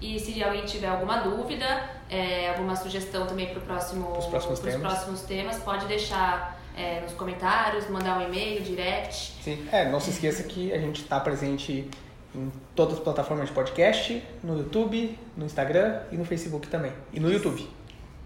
E 0.00 0.18
se 0.18 0.42
alguém 0.42 0.64
tiver 0.64 0.86
alguma 0.86 1.18
dúvida, 1.18 1.90
é, 2.08 2.50
alguma 2.50 2.76
sugestão 2.76 3.26
também 3.26 3.48
para 3.48 3.60
próximo, 3.60 4.16
os 4.16 4.26
próximos, 4.26 4.60
temas. 4.60 4.80
próximos 4.80 5.22
temas, 5.22 5.58
pode 5.58 5.86
deixar 5.86 6.56
é, 6.78 7.00
nos 7.00 7.12
comentários, 7.14 7.90
mandar 7.90 8.18
um 8.18 8.22
e-mail, 8.22 8.62
direct. 8.62 9.32
Sim, 9.42 9.68
é, 9.72 9.90
não 9.90 9.98
se 9.98 10.10
esqueça 10.10 10.44
que 10.44 10.72
a 10.72 10.78
gente 10.78 11.02
está 11.02 11.18
presente 11.18 11.90
em 12.34 12.52
todas 12.76 12.98
as 12.98 13.00
plataformas 13.00 13.48
de 13.48 13.54
podcast, 13.54 14.22
no 14.44 14.56
YouTube, 14.56 15.18
no 15.36 15.44
Instagram 15.44 16.02
e 16.12 16.16
no 16.16 16.24
Facebook 16.24 16.68
também. 16.68 16.92
E 17.12 17.18
no 17.18 17.32
YouTube. 17.32 17.68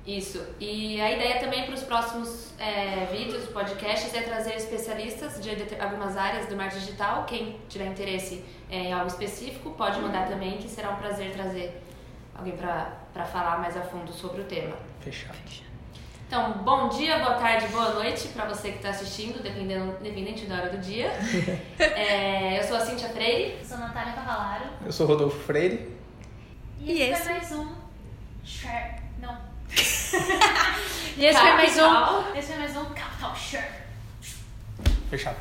Isso. 0.07 0.45
E 0.59 1.01
a 1.01 1.12
ideia 1.12 1.38
também 1.38 1.65
para 1.65 1.75
os 1.75 1.83
próximos 1.85 2.53
é, 2.59 3.07
vídeos, 3.07 3.45
podcasts, 3.49 4.12
é 4.12 4.21
trazer 4.23 4.57
especialistas 4.57 5.41
de 5.41 5.51
algumas 5.81 6.17
áreas 6.17 6.47
do 6.47 6.57
marketing 6.57 6.85
digital. 6.85 7.25
Quem 7.25 7.57
tiver 7.69 7.87
interesse 7.87 8.45
em 8.69 8.93
algo 8.93 9.07
específico, 9.07 9.71
pode 9.71 10.01
mandar 10.01 10.29
também, 10.29 10.59
que 10.59 10.69
será 10.69 10.91
um 10.91 10.97
prazer 10.97 11.33
trazer 11.33 11.81
alguém 12.35 12.55
para 12.57 13.25
falar 13.27 13.61
mais 13.61 13.77
a 13.77 13.83
fundo 13.83 14.12
sobre 14.12 14.43
o 14.43 14.45
tema. 14.45 14.77
Fechado. 15.01 15.72
Então, 16.33 16.51
bom 16.64 16.88
dia, 16.88 17.18
boa 17.18 17.35
tarde, 17.35 17.66
boa 17.66 17.90
noite 17.90 18.29
para 18.29 18.47
você 18.47 18.71
que 18.71 18.79
está 18.79 18.88
assistindo, 18.88 19.42
dependendo, 19.42 19.99
dependente 20.03 20.47
da 20.47 20.55
hora 20.55 20.71
do 20.71 20.79
dia. 20.79 21.12
é, 21.79 22.59
eu 22.59 22.62
sou 22.62 22.79
a 22.79 22.81
Cintia 22.81 23.11
Freire. 23.11 23.59
Eu 23.59 23.64
sou 23.66 23.77
a 23.77 23.81
Natália 23.81 24.14
Cavalaro. 24.14 24.64
Eu 24.83 24.90
sou 24.90 25.07
Rodolfo 25.07 25.38
Freire. 25.40 25.95
E, 26.81 26.90
e 26.90 27.03
esse, 27.03 27.23
foi 27.25 27.33
mais 27.35 27.53
um... 27.53 27.68
Não. 29.21 29.38
e 31.18 31.27
esse 31.27 31.38
foi 31.38 31.53
mais 31.53 31.79
um. 31.79 32.35
Esse 32.35 32.47
foi 32.49 32.57
mais 32.57 32.77
um 32.79 32.85
Capital 32.87 33.37
Share. 33.37 33.68
Fechado. 35.11 35.37